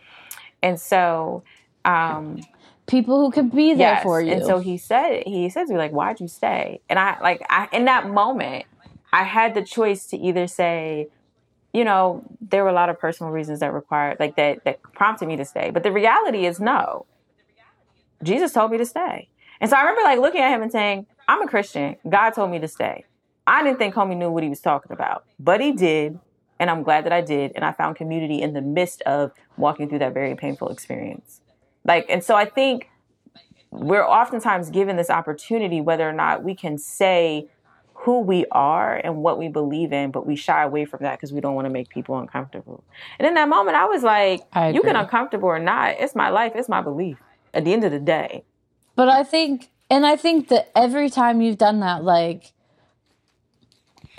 [0.62, 1.42] And so,
[1.84, 2.40] um,
[2.87, 4.32] People who could be there for you.
[4.32, 6.80] and so he said, he said to me, like, why'd you stay?
[6.89, 8.66] And I, like, I, in that moment,
[9.12, 11.09] I had the choice to either say,
[11.72, 15.28] you know, there were a lot of personal reasons that required, like, that, that prompted
[15.28, 15.70] me to stay.
[15.70, 17.07] But the reality is no.
[18.22, 19.28] Jesus told me to stay.
[19.61, 21.97] And so I remember, like, looking at him and saying, I'm a Christian.
[22.09, 23.05] God told me to stay.
[23.47, 26.18] I didn't think homie knew what he was talking about, but he did.
[26.59, 27.53] And I'm glad that I did.
[27.57, 31.41] And I found community in the midst of walking through that very painful experience.
[31.85, 32.91] Like, and so I think
[33.70, 37.49] we're oftentimes given this opportunity, whether or not we can say
[37.95, 41.32] who we are and what we believe in, but we shy away from that because
[41.32, 42.85] we don't want to make people uncomfortable.
[43.18, 45.97] And in that moment, I was like, I you can uncomfortable or not.
[45.99, 46.53] It's my life.
[46.55, 47.18] It's my belief.
[47.55, 48.43] At the end of the day,
[48.97, 52.53] But I think, and I think that every time you've done that, like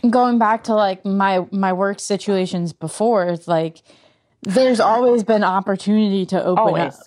[0.09, 3.81] going back to like my my work situations before, it's like
[4.41, 6.95] there's always been opportunity to open always.
[6.95, 7.01] up,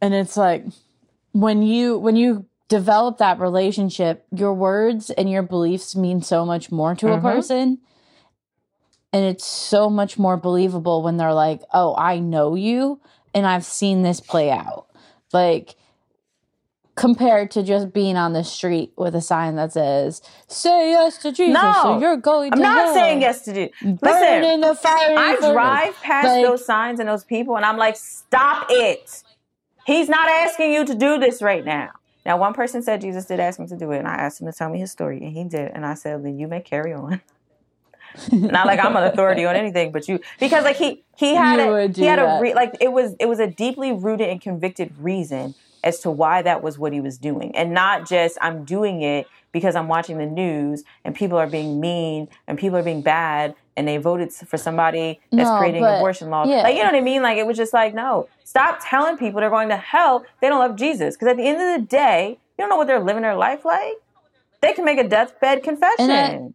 [0.00, 0.64] and it's like
[1.32, 6.70] when you when you develop that relationship, your words and your beliefs mean so much
[6.70, 7.22] more to a Mhm.
[7.22, 7.78] person.
[9.12, 13.00] And it's so much more believable when they're like, "Oh, I know you
[13.34, 14.86] and I've seen this play out."
[15.32, 15.74] Like
[16.96, 21.32] compared to just being on the street with a sign that says "Say yes to
[21.32, 22.52] Jesus," No, you're going.
[22.52, 22.94] I'm to not hell.
[22.94, 23.52] saying yes to.
[23.82, 25.16] Burn Listen, in the fire.
[25.18, 29.22] I drive past Like- those signs and those people, and I'm like, stop it.
[29.86, 31.90] He's not asking you to do this right now.
[32.24, 34.46] Now, one person said Jesus did ask him to do it, and I asked him
[34.46, 35.72] to tell me his story, and he did.
[35.74, 37.20] And I said, then you may carry on.
[38.32, 41.74] Not like I'm an authority on anything, but you because like he he had You
[41.74, 44.92] a he had a re, like it was it was a deeply rooted and convicted
[44.98, 49.02] reason as to why that was what he was doing, and not just I'm doing
[49.02, 53.02] it because I'm watching the news and people are being mean and people are being
[53.02, 56.48] bad and they voted for somebody that's No, creating but- abortion laws.
[56.48, 56.62] yeah.
[56.62, 57.22] Like you know what I mean?
[57.22, 60.24] Like it was just like no, stop telling people they're going to hell.
[60.40, 62.86] They don't love Jesus because at the end of the day, you don't know what
[62.86, 63.94] they're living their life like.
[64.60, 66.52] They can make a deathbed confession.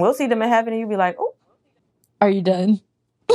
[0.00, 1.34] We'll see them in heaven, and you'll be like, oh.
[2.20, 2.80] Are you done?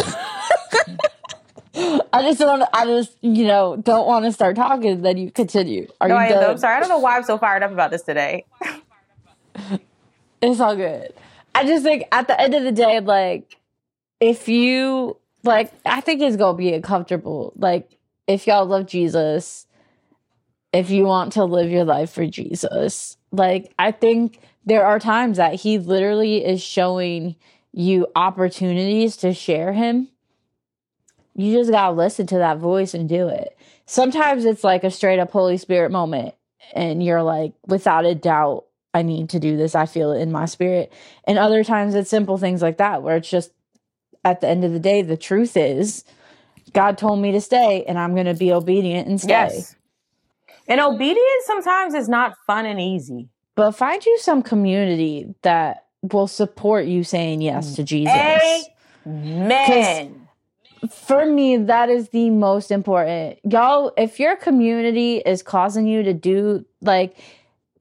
[1.74, 2.64] I just don't.
[2.74, 5.02] I just you know don't want to start talking.
[5.02, 5.88] Then you continue.
[6.02, 6.50] Are No, you I, done?
[6.52, 6.76] I'm sorry.
[6.78, 8.46] I don't know why I'm so fired up about this today.
[10.42, 11.14] It's all good.
[11.54, 13.58] I just think at the end of the day, like
[14.20, 17.54] if you like, I think it's gonna be uncomfortable.
[17.56, 17.92] Like
[18.26, 19.68] if y'all love Jesus,
[20.74, 25.38] if you want to live your life for Jesus, like I think there are times
[25.38, 27.36] that He literally is showing
[27.72, 30.10] you opportunities to share Him.
[31.36, 33.58] You just gotta listen to that voice and do it.
[33.86, 36.36] Sometimes it's like a straight up Holy Spirit moment,
[36.74, 39.76] and you're like, without a doubt, I need to do this.
[39.76, 40.92] I feel it in my spirit.
[41.26, 43.52] And other times it's simple things like that where it's just
[44.24, 46.04] at the end of the day, the truth is
[46.74, 49.30] God told me to stay and I'm going to be obedient and stay.
[49.30, 49.76] Yes.
[50.68, 53.30] And obedience sometimes is not fun and easy.
[53.62, 58.12] But find you some community that will support you saying yes to Jesus.
[59.06, 60.28] Amen.
[60.90, 63.38] For me, that is the most important.
[63.44, 67.20] Y'all, if your community is causing you to do like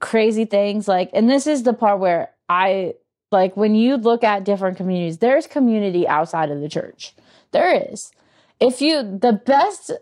[0.01, 2.93] crazy things, like, and this is the part where I
[3.33, 7.14] like when you look at different communities, there's community outside of the church.
[7.53, 8.12] There is.
[8.61, 9.93] If you, the best,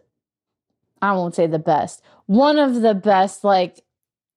[1.01, 3.85] I won't say the best, one of the best, like,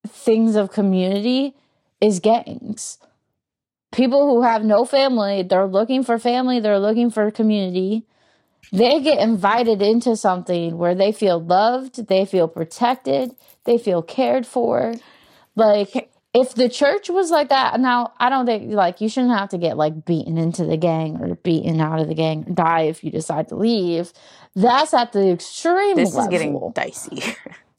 [0.08, 1.56] things of community
[2.00, 2.98] is gangs.
[3.92, 8.06] People who have no family, they're looking for family, they're looking for community.
[8.72, 13.36] They get invited into something where they feel loved, they feel protected,
[13.66, 14.94] they feel cared for.
[15.56, 19.50] Like, if the church was like that, now I don't think like you shouldn't have
[19.50, 23.04] to get like beaten into the gang or beaten out of the gang, die if
[23.04, 24.14] you decide to leave.
[24.56, 25.98] That's at the extreme.
[25.98, 26.22] This level.
[26.22, 27.36] is getting dicey.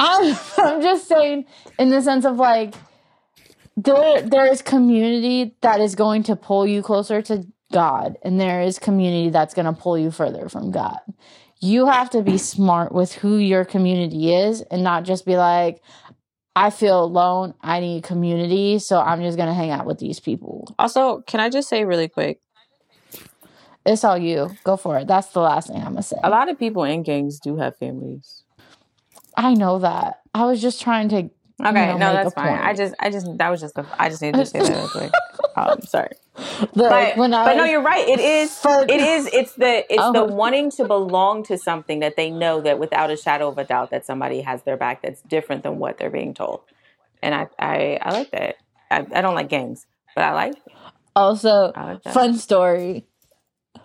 [0.00, 1.44] I'm, I'm just saying,
[1.78, 2.74] in the sense of like,
[3.76, 8.60] there there is community that is going to pull you closer to God, and there
[8.60, 10.98] is community that's going to pull you further from God.
[11.60, 15.82] You have to be smart with who your community is, and not just be like,
[16.56, 17.54] I feel alone.
[17.60, 20.74] I need community, so I'm just going to hang out with these people.
[20.78, 22.40] also, can I just say really quick?
[23.86, 24.50] It's all you.
[24.64, 25.06] Go for it.
[25.06, 26.16] That's the last thing I'm gonna say.
[26.22, 28.44] A lot of people in gangs do have families.
[29.40, 30.20] I know that.
[30.34, 31.16] I was just trying to.
[31.62, 32.48] Okay, know, no, that's fine.
[32.56, 32.60] point.
[32.62, 34.88] I just, I just, that was just, a, I just needed to say that real
[34.88, 35.12] quick.
[35.56, 38.08] Um, sorry, Like, but, when I but no, you're right.
[38.08, 40.24] It is, For- it is, it's the, it's the Oh.
[40.24, 43.90] wanting to belong to something that they know that without a shadow of a doubt
[43.90, 46.60] that somebody has their back that's different than what they're being told,
[47.22, 48.56] and I, I, I like that.
[48.90, 50.54] I, I don't like gangs, but I like,
[51.16, 53.04] Also, I like fun story.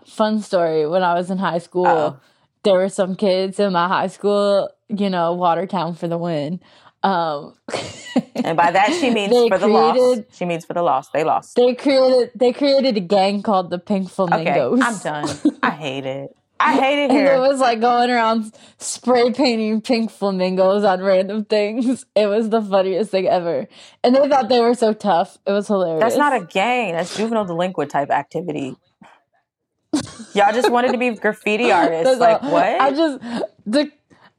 [0.05, 0.85] Fun story.
[0.87, 2.19] When I was in high school, Uh-oh.
[2.63, 4.69] there were some kids in my high school.
[4.89, 6.59] You know, Watertown for the win.
[7.03, 7.55] Um,
[8.43, 10.19] And by that she means for the loss.
[10.31, 11.09] She means for the loss.
[11.09, 11.55] They lost.
[11.55, 14.79] they created they created a gang called the Pink Okay, Flamingos.
[14.81, 15.59] I'm done.
[15.63, 16.35] I hate it.
[16.59, 21.45] I hate it And it was like going around spray painting pink flamingos on random
[21.45, 22.05] things.
[22.15, 23.67] It was the funniest thing ever.
[24.03, 25.37] And they thought they were so tough.
[25.45, 26.01] It was hilarious.
[26.01, 26.93] That's not a gang.
[26.93, 28.75] That's juvenile delinquent type activity.
[30.33, 32.19] Y'all just wanted to be graffiti artists.
[32.19, 32.51] Like all.
[32.51, 32.81] what?
[32.81, 33.19] I just
[33.65, 33.91] the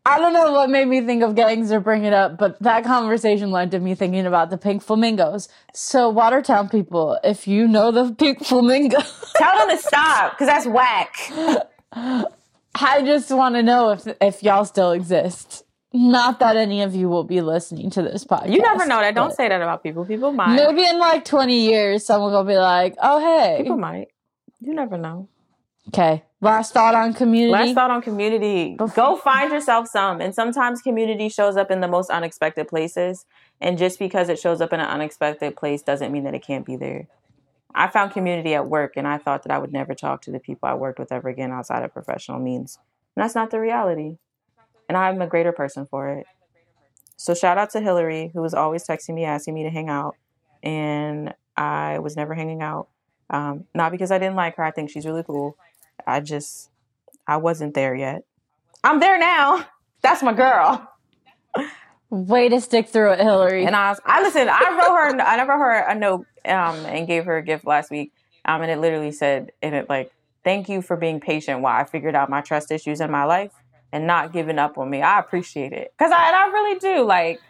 [0.07, 2.85] I don't know what made me think of gangs or bring it up, but that
[2.85, 5.49] conversation led to me thinking about the pink flamingos.
[5.75, 8.99] So Watertown people, if you know the pink flamingo,
[9.37, 11.17] Tell them to stop because that's whack.
[11.93, 15.65] I just want to know if if y'all still exist.
[15.93, 18.53] Not that any of you will be listening to this podcast.
[18.53, 19.15] You never know that.
[19.15, 20.05] Don't say that about people.
[20.05, 20.55] People might.
[20.55, 23.63] Maybe in like 20 years, someone will be like, oh, hey.
[23.63, 24.09] People might.
[24.61, 25.29] You never know.
[25.89, 26.23] Okay.
[26.41, 27.53] Last thought on community.
[27.53, 28.77] Last thought on community.
[28.77, 30.21] Go find yourself some.
[30.21, 33.25] And sometimes community shows up in the most unexpected places.
[33.61, 36.67] And just because it shows up in an unexpected place doesn't mean that it can't
[36.67, 37.09] be there.
[37.75, 40.41] I found community at work and I thought that I would never talk to the
[40.41, 42.79] people I worked with ever again outside of professional means.
[43.15, 44.17] And that's not the reality.
[44.89, 46.27] And I'm a greater person for it.
[47.17, 50.17] So shout out to Hillary, who was always texting me, asking me to hang out.
[50.63, 52.89] And I was never hanging out.
[53.29, 54.65] Um, not because I didn't like her.
[54.65, 55.57] I think she's really cool.
[56.07, 56.71] I just
[57.27, 58.25] I wasn't there yet.
[58.85, 59.67] I'm there now.
[60.03, 60.89] That's my girl.
[62.11, 63.65] Way to stick through it, Hillary.
[63.65, 64.49] And I was, I listened.
[64.49, 65.21] I wrote her.
[65.21, 68.13] I never her a note um, and gave her a gift last week.
[68.45, 70.13] Um, and it literally said in it like,
[70.45, 73.51] "Thank you for being patient while I figured out my trust issues in my life
[73.93, 75.03] and not giving up on me.
[75.03, 77.05] I appreciate it because I, and I really do.
[77.05, 77.41] Like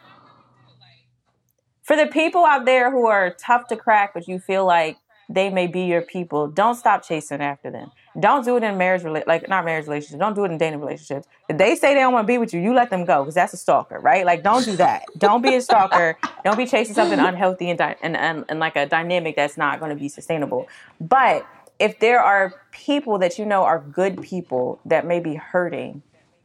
[1.83, 4.97] for the people out there who are tough to crack, but you feel like
[5.29, 6.49] they may be your people.
[6.49, 7.91] Don't stop chasing after them.
[8.19, 10.19] Don't do it in marriage, like not marriage relationships.
[10.19, 11.27] Don't do it in dating relationships.
[11.49, 13.35] If they say they don't want to be with you, you let them go because
[13.35, 14.25] that's a stalker, right?
[14.25, 15.05] Like, don't do that.
[15.19, 16.17] don't be a stalker.
[16.45, 19.81] Don't be chasing something unhealthy and, dy- and, and, and like a dynamic that's not
[19.81, 20.69] going to be sustainable.
[21.01, 21.45] But
[21.79, 26.03] if there are people that you know are good people that may be hurting,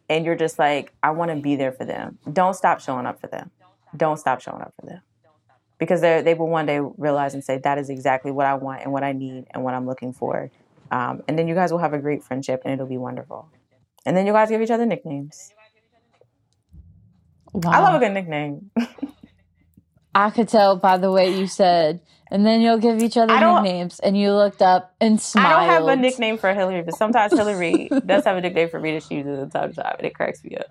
[0.09, 2.17] and you're just like, I want to be there for them.
[2.33, 3.49] Don't stop showing up for them.
[3.95, 5.01] Don't stop showing up for them
[5.81, 8.83] because they they will one day realize and say that is exactly what I want
[8.83, 10.51] and what I need and what I'm looking for.
[10.91, 13.49] Um, and then you guys will have a great friendship and it'll be wonderful.
[14.05, 15.51] And then you guys give each other nicknames.
[17.51, 17.71] Wow.
[17.71, 18.69] I love a good nickname.
[20.13, 23.39] I could tell by the way you said, and then you'll give each other I
[23.39, 25.67] nicknames, and you looked up and I smiled.
[25.67, 28.93] don't have a nickname for Hillary, but sometimes Hillary does have a nickname for me
[28.93, 30.67] that she uses from time to time, and it cracks me up.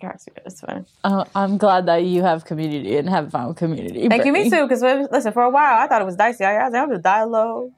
[0.00, 0.42] It cracks me up.
[0.46, 0.86] It's fun.
[1.02, 4.08] Uh, I'm glad that you have community and have found community.
[4.08, 4.62] Thank you, me too.
[4.66, 6.44] Because listen, for a while I thought it was dicey.
[6.44, 7.72] I, I was like, I'm just die low.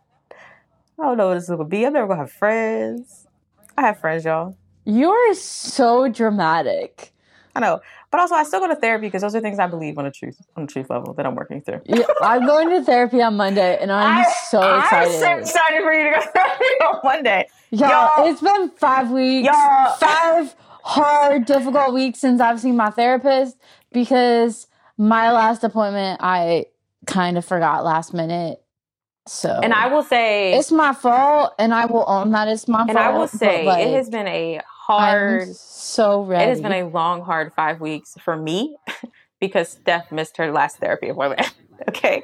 [0.98, 1.86] I don't know what this is gonna be.
[1.86, 3.26] I'm never gonna have friends.
[3.78, 4.54] I have friends, y'all.
[4.84, 7.12] You're so dramatic.
[7.56, 9.98] I know, but also I still go to therapy because those are things I believe
[9.98, 11.80] on a truth on a truth level that I'm working through.
[11.86, 15.14] Yeah, I'm going to therapy on Monday, and I'm so excited.
[15.14, 17.48] I'm so excited for you to go to therapy on Monday.
[17.70, 19.46] Y'all, Y'all- it's been five weeks.
[19.46, 23.56] Y'all- Five hard, difficult week since I've seen my therapist
[23.92, 24.66] because
[24.96, 26.66] my last appointment I
[27.06, 28.62] kind of forgot last minute.
[29.26, 32.80] So And I will say, it's my fault, and I will own that it's my
[32.80, 32.98] and fault.
[32.98, 35.42] And I will say, like, it has been a hard.
[35.42, 36.44] I'm so ready.
[36.44, 38.76] It has been a long, hard five weeks for me
[39.40, 41.54] because Steph missed her last therapy appointment.
[41.88, 42.22] okay,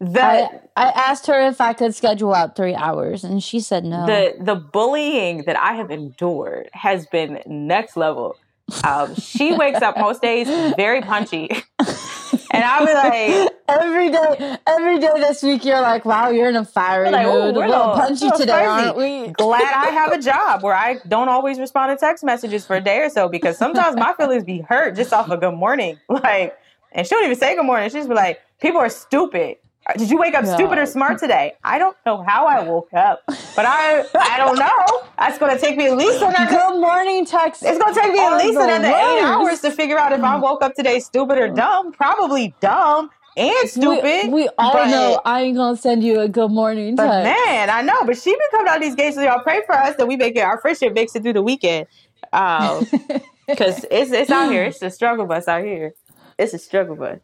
[0.00, 3.84] the I, I asked her if I could schedule out three hours, and she said
[3.84, 4.06] no.
[4.06, 8.36] the the bullying that I have endured has been next level.
[8.84, 10.46] Um, she wakes up most days
[10.76, 11.48] very punchy,
[11.80, 16.56] and I was like, every day, every day this week, you're like, "Wow, you're in
[16.56, 18.66] a fiery Like, mood, a we're little a- punchy we're today, crazy.
[18.66, 22.66] aren't we?" glad I have a job where I don't always respond to text messages
[22.66, 25.54] for a day or so because sometimes my feelings be hurt just off of good
[25.54, 25.98] morning.
[26.10, 26.58] Like,
[26.92, 27.88] and she don't even say good morning.
[27.88, 29.56] She's be like, people are stupid.
[29.86, 30.54] Uh, did you wake up Yeah.
[30.54, 31.54] stupid or smart today?
[31.64, 35.08] I don't know how I woke up, but I I don't know.
[35.18, 36.46] That's gonna take me at least another.
[36.50, 37.62] Good morning, text.
[37.64, 40.36] It's gonna take me at least the another eight hours to figure out if I
[40.36, 41.92] woke up today stupid or dumb.
[41.92, 44.26] Probably dumb and stupid.
[44.26, 47.70] We, we all but- know I ain't gonna send you a good morning But man,
[47.70, 48.04] I know.
[48.04, 50.36] But she been coming out these games, so y'all pray for us that we make
[50.36, 50.40] it.
[50.40, 51.86] Our friendship makes it through the weekend,
[52.34, 52.86] um,
[53.48, 54.64] because it's it's out here.
[54.64, 55.94] It's a struggle bus out here.
[56.36, 57.20] It's a struggle bus.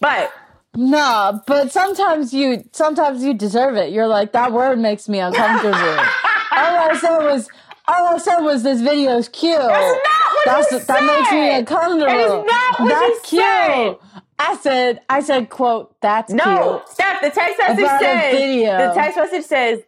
[0.00, 0.32] But
[0.76, 3.92] no, but sometimes you sometimes you deserve it.
[3.92, 5.74] You're like that word makes me uncomfortable.
[5.78, 7.48] all I said was
[7.86, 9.58] all I said was this video is cute.
[9.58, 12.06] that's not what That's that makes me uncomfortable.
[12.06, 14.00] That is not what That's you cute.
[14.02, 14.22] said.
[14.38, 16.88] I said I said quote that's No, cute.
[16.88, 17.20] Steph.
[17.22, 18.88] The text message About says video.
[18.88, 19.80] the text message says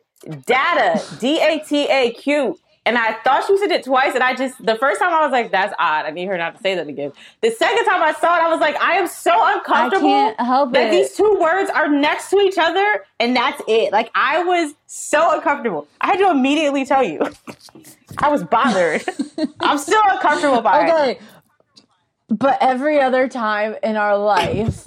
[0.47, 2.57] data D A T A Q.
[2.87, 5.33] And I thought she said it twice, and I just the first time I was
[5.33, 7.13] like, "That's odd." I need her not to say that again.
[7.43, 10.41] The second time I saw it, I was like, "I am so uncomfortable I can't
[10.41, 10.91] help that it.
[10.93, 15.35] these two words are next to each other, and that's it." Like I was so
[15.35, 15.89] uncomfortable.
[16.01, 17.21] I had to immediately tell you.
[18.19, 19.05] I was bothered.
[19.61, 20.93] I'm still uncomfortable by it.
[20.93, 21.19] Okay.
[22.29, 24.87] But every other time in our life,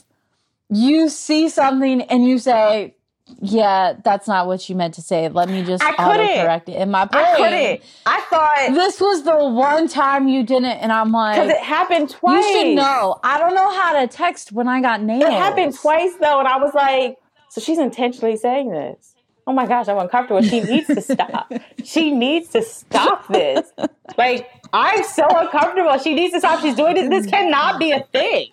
[0.70, 2.96] you see something and you say,
[3.42, 5.30] Yeah, that's not what you meant to say.
[5.30, 7.26] Let me just autocorrect it in my brain.
[7.26, 7.82] I couldn't.
[8.06, 12.10] I thought This was the one time you didn't, and I'm like, because it happened
[12.10, 12.46] twice.
[12.46, 13.20] You should know.
[13.24, 15.24] I don't know how to text when I got nails.
[15.24, 17.18] It happened twice though, and I was like,
[17.50, 19.16] so she's intentionally saying this.
[19.48, 20.44] Oh my gosh, I'm uncomfortable.
[20.44, 21.52] She needs to stop.
[21.84, 23.72] she needs to stop this.
[24.16, 25.98] Like, I'm so uncomfortable.
[25.98, 26.60] She needs to stop.
[26.62, 27.10] She's doing this.
[27.10, 28.50] This cannot be a thing.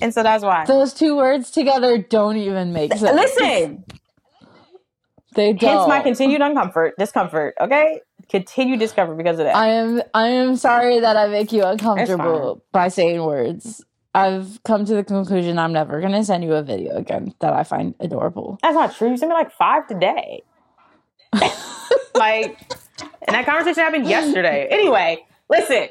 [0.00, 0.66] And so that's why.
[0.66, 3.02] Those two words together don't even make sense.
[3.02, 3.84] Listen,
[5.34, 5.70] they don't.
[5.70, 7.54] hence my continued uncomfort, discomfort.
[7.60, 9.56] Okay, continued discomfort because of that.
[9.56, 13.84] I am I am sorry that I make you uncomfortable by saying words.
[14.12, 17.62] I've come to the conclusion I'm never gonna send you a video again that I
[17.62, 18.58] find adorable.
[18.62, 19.10] That's not true.
[19.10, 20.42] You sent me like five today.
[22.14, 22.58] like,
[23.22, 24.66] and that conversation happened yesterday.
[24.70, 25.88] Anyway, listen,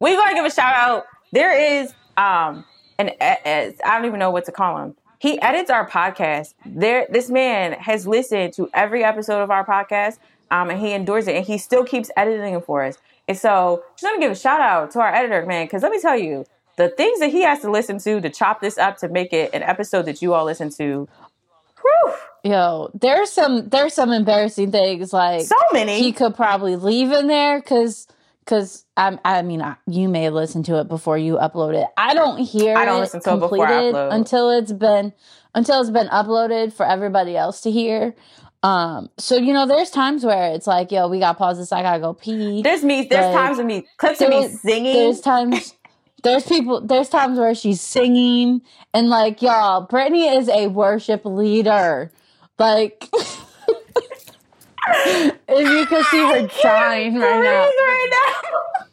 [0.00, 1.04] we gotta give a shout out.
[1.32, 2.64] There is um
[2.98, 4.94] an e- e- I don't even know what to call him.
[5.24, 6.52] He edits our podcast.
[6.66, 10.18] There, this man has listened to every episode of our podcast,
[10.50, 12.98] um, and he endures it, and he still keeps editing it for us.
[13.26, 15.92] And so, just want to give a shout out to our editor, man, because let
[15.92, 16.44] me tell you,
[16.76, 19.48] the things that he has to listen to to chop this up to make it
[19.54, 21.08] an episode that you all listen to.
[21.80, 26.00] Whew, Yo, there's some there's some embarrassing things like so many.
[26.00, 28.06] he could probably leave in there because
[28.44, 31.88] because I, I mean I, you may listen to it before you upload it.
[31.96, 34.12] I don't hear I don't it listen to it completed upload.
[34.12, 35.12] until it's been
[35.54, 38.14] until it's been uploaded for everybody else to hear.
[38.62, 41.70] Um, so you know, there's times where it's like, yo, we got to pause this.
[41.70, 42.62] I gotta go pee.
[42.62, 43.06] there's me.
[43.08, 44.94] There's Like, times of me clips of me singing.
[44.94, 45.74] There's times.
[46.22, 46.80] There's people.
[46.80, 48.62] There's times where she's singing
[48.94, 49.82] and like y'all.
[49.82, 52.10] Brittany is a worship leader.
[52.58, 53.06] Like,
[54.86, 57.64] if you could see her shine right now.
[57.64, 58.86] right now.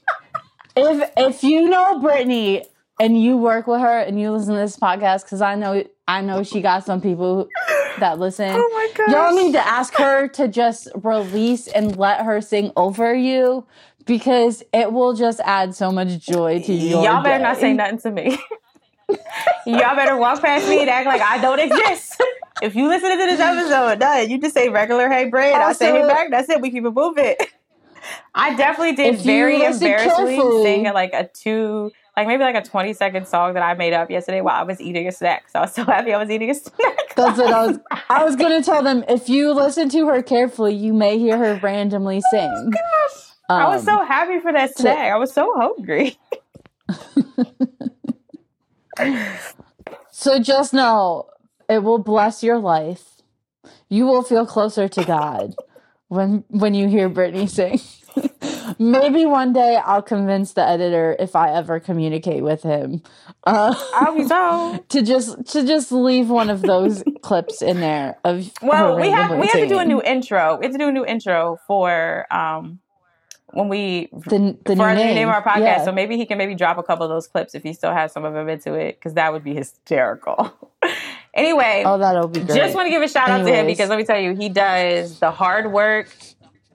[0.76, 2.64] If if you know Brittany
[3.00, 6.22] and you work with her and you listen to this podcast, because I know I
[6.22, 7.48] know she got some people
[8.00, 8.52] that listen.
[8.54, 9.12] Oh my gosh.
[9.14, 13.66] Y'all need to ask her to just release and let her sing over you
[14.06, 18.00] because it will just add so much joy to your Y'all better not say nothing
[18.00, 18.38] to me.
[19.66, 22.22] Y'all better walk past me and act like I don't exist.
[22.62, 24.30] If you listen to this episode, done.
[24.30, 25.54] You just say regular hey Brad.
[25.60, 26.30] I say hey back.
[26.30, 26.62] That's it.
[26.62, 27.34] We keep it moving.
[28.36, 32.94] I definitely did very embarrassingly carefully- sing like a two, like maybe like a twenty
[32.94, 35.50] second song that I made up yesterday while I was eating a snack.
[35.50, 37.16] So I was so happy I was eating a snack.
[37.16, 37.80] That's what I was.
[38.10, 39.04] I was going to tell them.
[39.10, 42.72] If you listen to her carefully, you may hear her randomly sing.
[43.50, 45.12] Oh, I was Um, so happy for that snack.
[45.12, 46.16] I was so hungry.
[50.12, 51.30] So just know
[51.70, 53.22] it will bless your life.
[53.90, 55.56] You will feel closer to God
[56.08, 57.80] when when you hear Brittany sing.
[58.80, 63.02] Maybe one day I'll convince the editor if I ever communicate with him
[63.46, 64.86] uh, I hope so.
[64.90, 69.38] to just to just leave one of those clips in there of Well, we have
[69.38, 70.58] we have to do a new intro.
[70.60, 72.80] We have to do a new intro for um
[73.54, 75.16] when we the, the for new our name.
[75.16, 75.60] name our podcast.
[75.60, 75.86] Yeah.
[75.86, 78.12] So maybe he can maybe drop a couple of those clips if he still has
[78.12, 80.54] some of them into it, because that would be hysterical.
[81.34, 82.56] anyway, oh, that'll be great.
[82.56, 84.50] just want to give a shout out to him because let me tell you, he
[84.50, 86.10] does the hard work.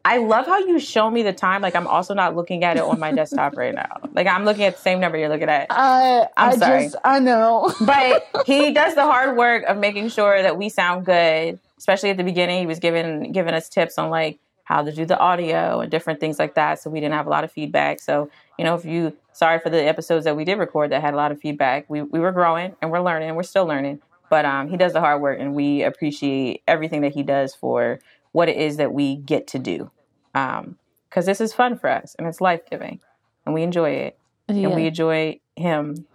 [0.04, 1.62] I love how you show me the time.
[1.62, 3.98] Like I'm also not looking at it on my desktop right now.
[4.12, 5.66] Like I'm looking at the same number you're looking at.
[5.70, 6.84] I I'm I sorry.
[6.84, 7.74] just I know.
[7.84, 12.16] but he does the hard work of making sure that we sound good especially at
[12.16, 15.80] the beginning he was giving giving us tips on like how to do the audio
[15.80, 18.28] and different things like that so we didn't have a lot of feedback so
[18.59, 21.16] you know if you sorry for the episodes that we did record that had a
[21.16, 24.68] lot of feedback we, we were growing and we're learning we're still learning but um,
[24.68, 27.98] he does the hard work and we appreciate everything that he does for
[28.32, 29.90] what it is that we get to do
[30.34, 33.01] because this is fun for us and it's life-giving
[33.47, 34.18] and we enjoy it
[34.48, 34.66] Yeah.
[34.66, 36.06] and we enjoy him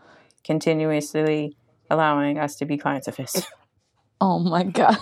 [0.44, 1.56] continuously
[1.90, 3.45] allowing us to be clients of his.
[4.22, 4.98] oh my gosh.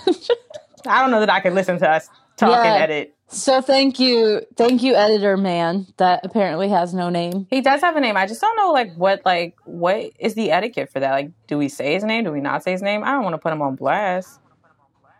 [0.87, 2.07] I don't know that I could listen to us
[2.37, 2.63] talk Yeah.
[2.73, 3.15] and edit.
[3.31, 5.85] So thank you, thank you, editor man.
[5.97, 7.45] That apparently has no name.
[7.51, 8.17] He does have a name.
[8.17, 11.11] I just don't know like what like what is the etiquette for that?
[11.11, 12.23] Like, do we say his name?
[12.23, 13.03] Do we not say his name?
[13.03, 14.39] I don't want to put him on blast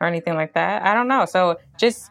[0.02, 0.82] or anything like that.
[0.82, 1.26] I don't know.
[1.26, 2.10] So just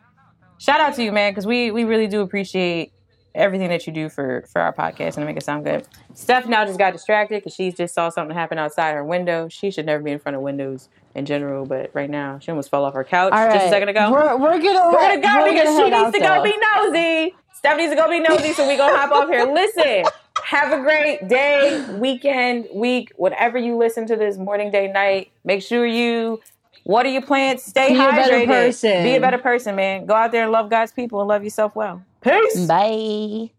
[0.59, 2.93] shout out to you, man, because we we really do appreciate
[3.39, 5.87] everything that you do for for our podcast and to make it sound good.
[6.15, 9.49] Steph now just got distracted because she just saw something happen outside her window.
[9.49, 12.71] She should never be in front of windows in general, but right now she almost
[12.71, 14.11] fell off her couch right, just a second ago.
[14.11, 17.35] We're, we're gonna We're gonna go we're because gonna she needs to go be nosy.
[17.55, 19.45] Steph needs to go be nosy, so we gonna hop off here.
[19.45, 20.05] Listen,
[20.45, 25.31] have a great day, weekend, week, whatever you listen to this morning, day, night.
[25.45, 26.41] Make sure you
[26.89, 29.05] water your plants, stay Be a hydrated, better person.
[29.05, 30.07] be a better person, man.
[30.07, 32.03] Go out there and love God's people and love yourself well.
[32.21, 32.67] Peace.
[32.67, 33.51] Bye.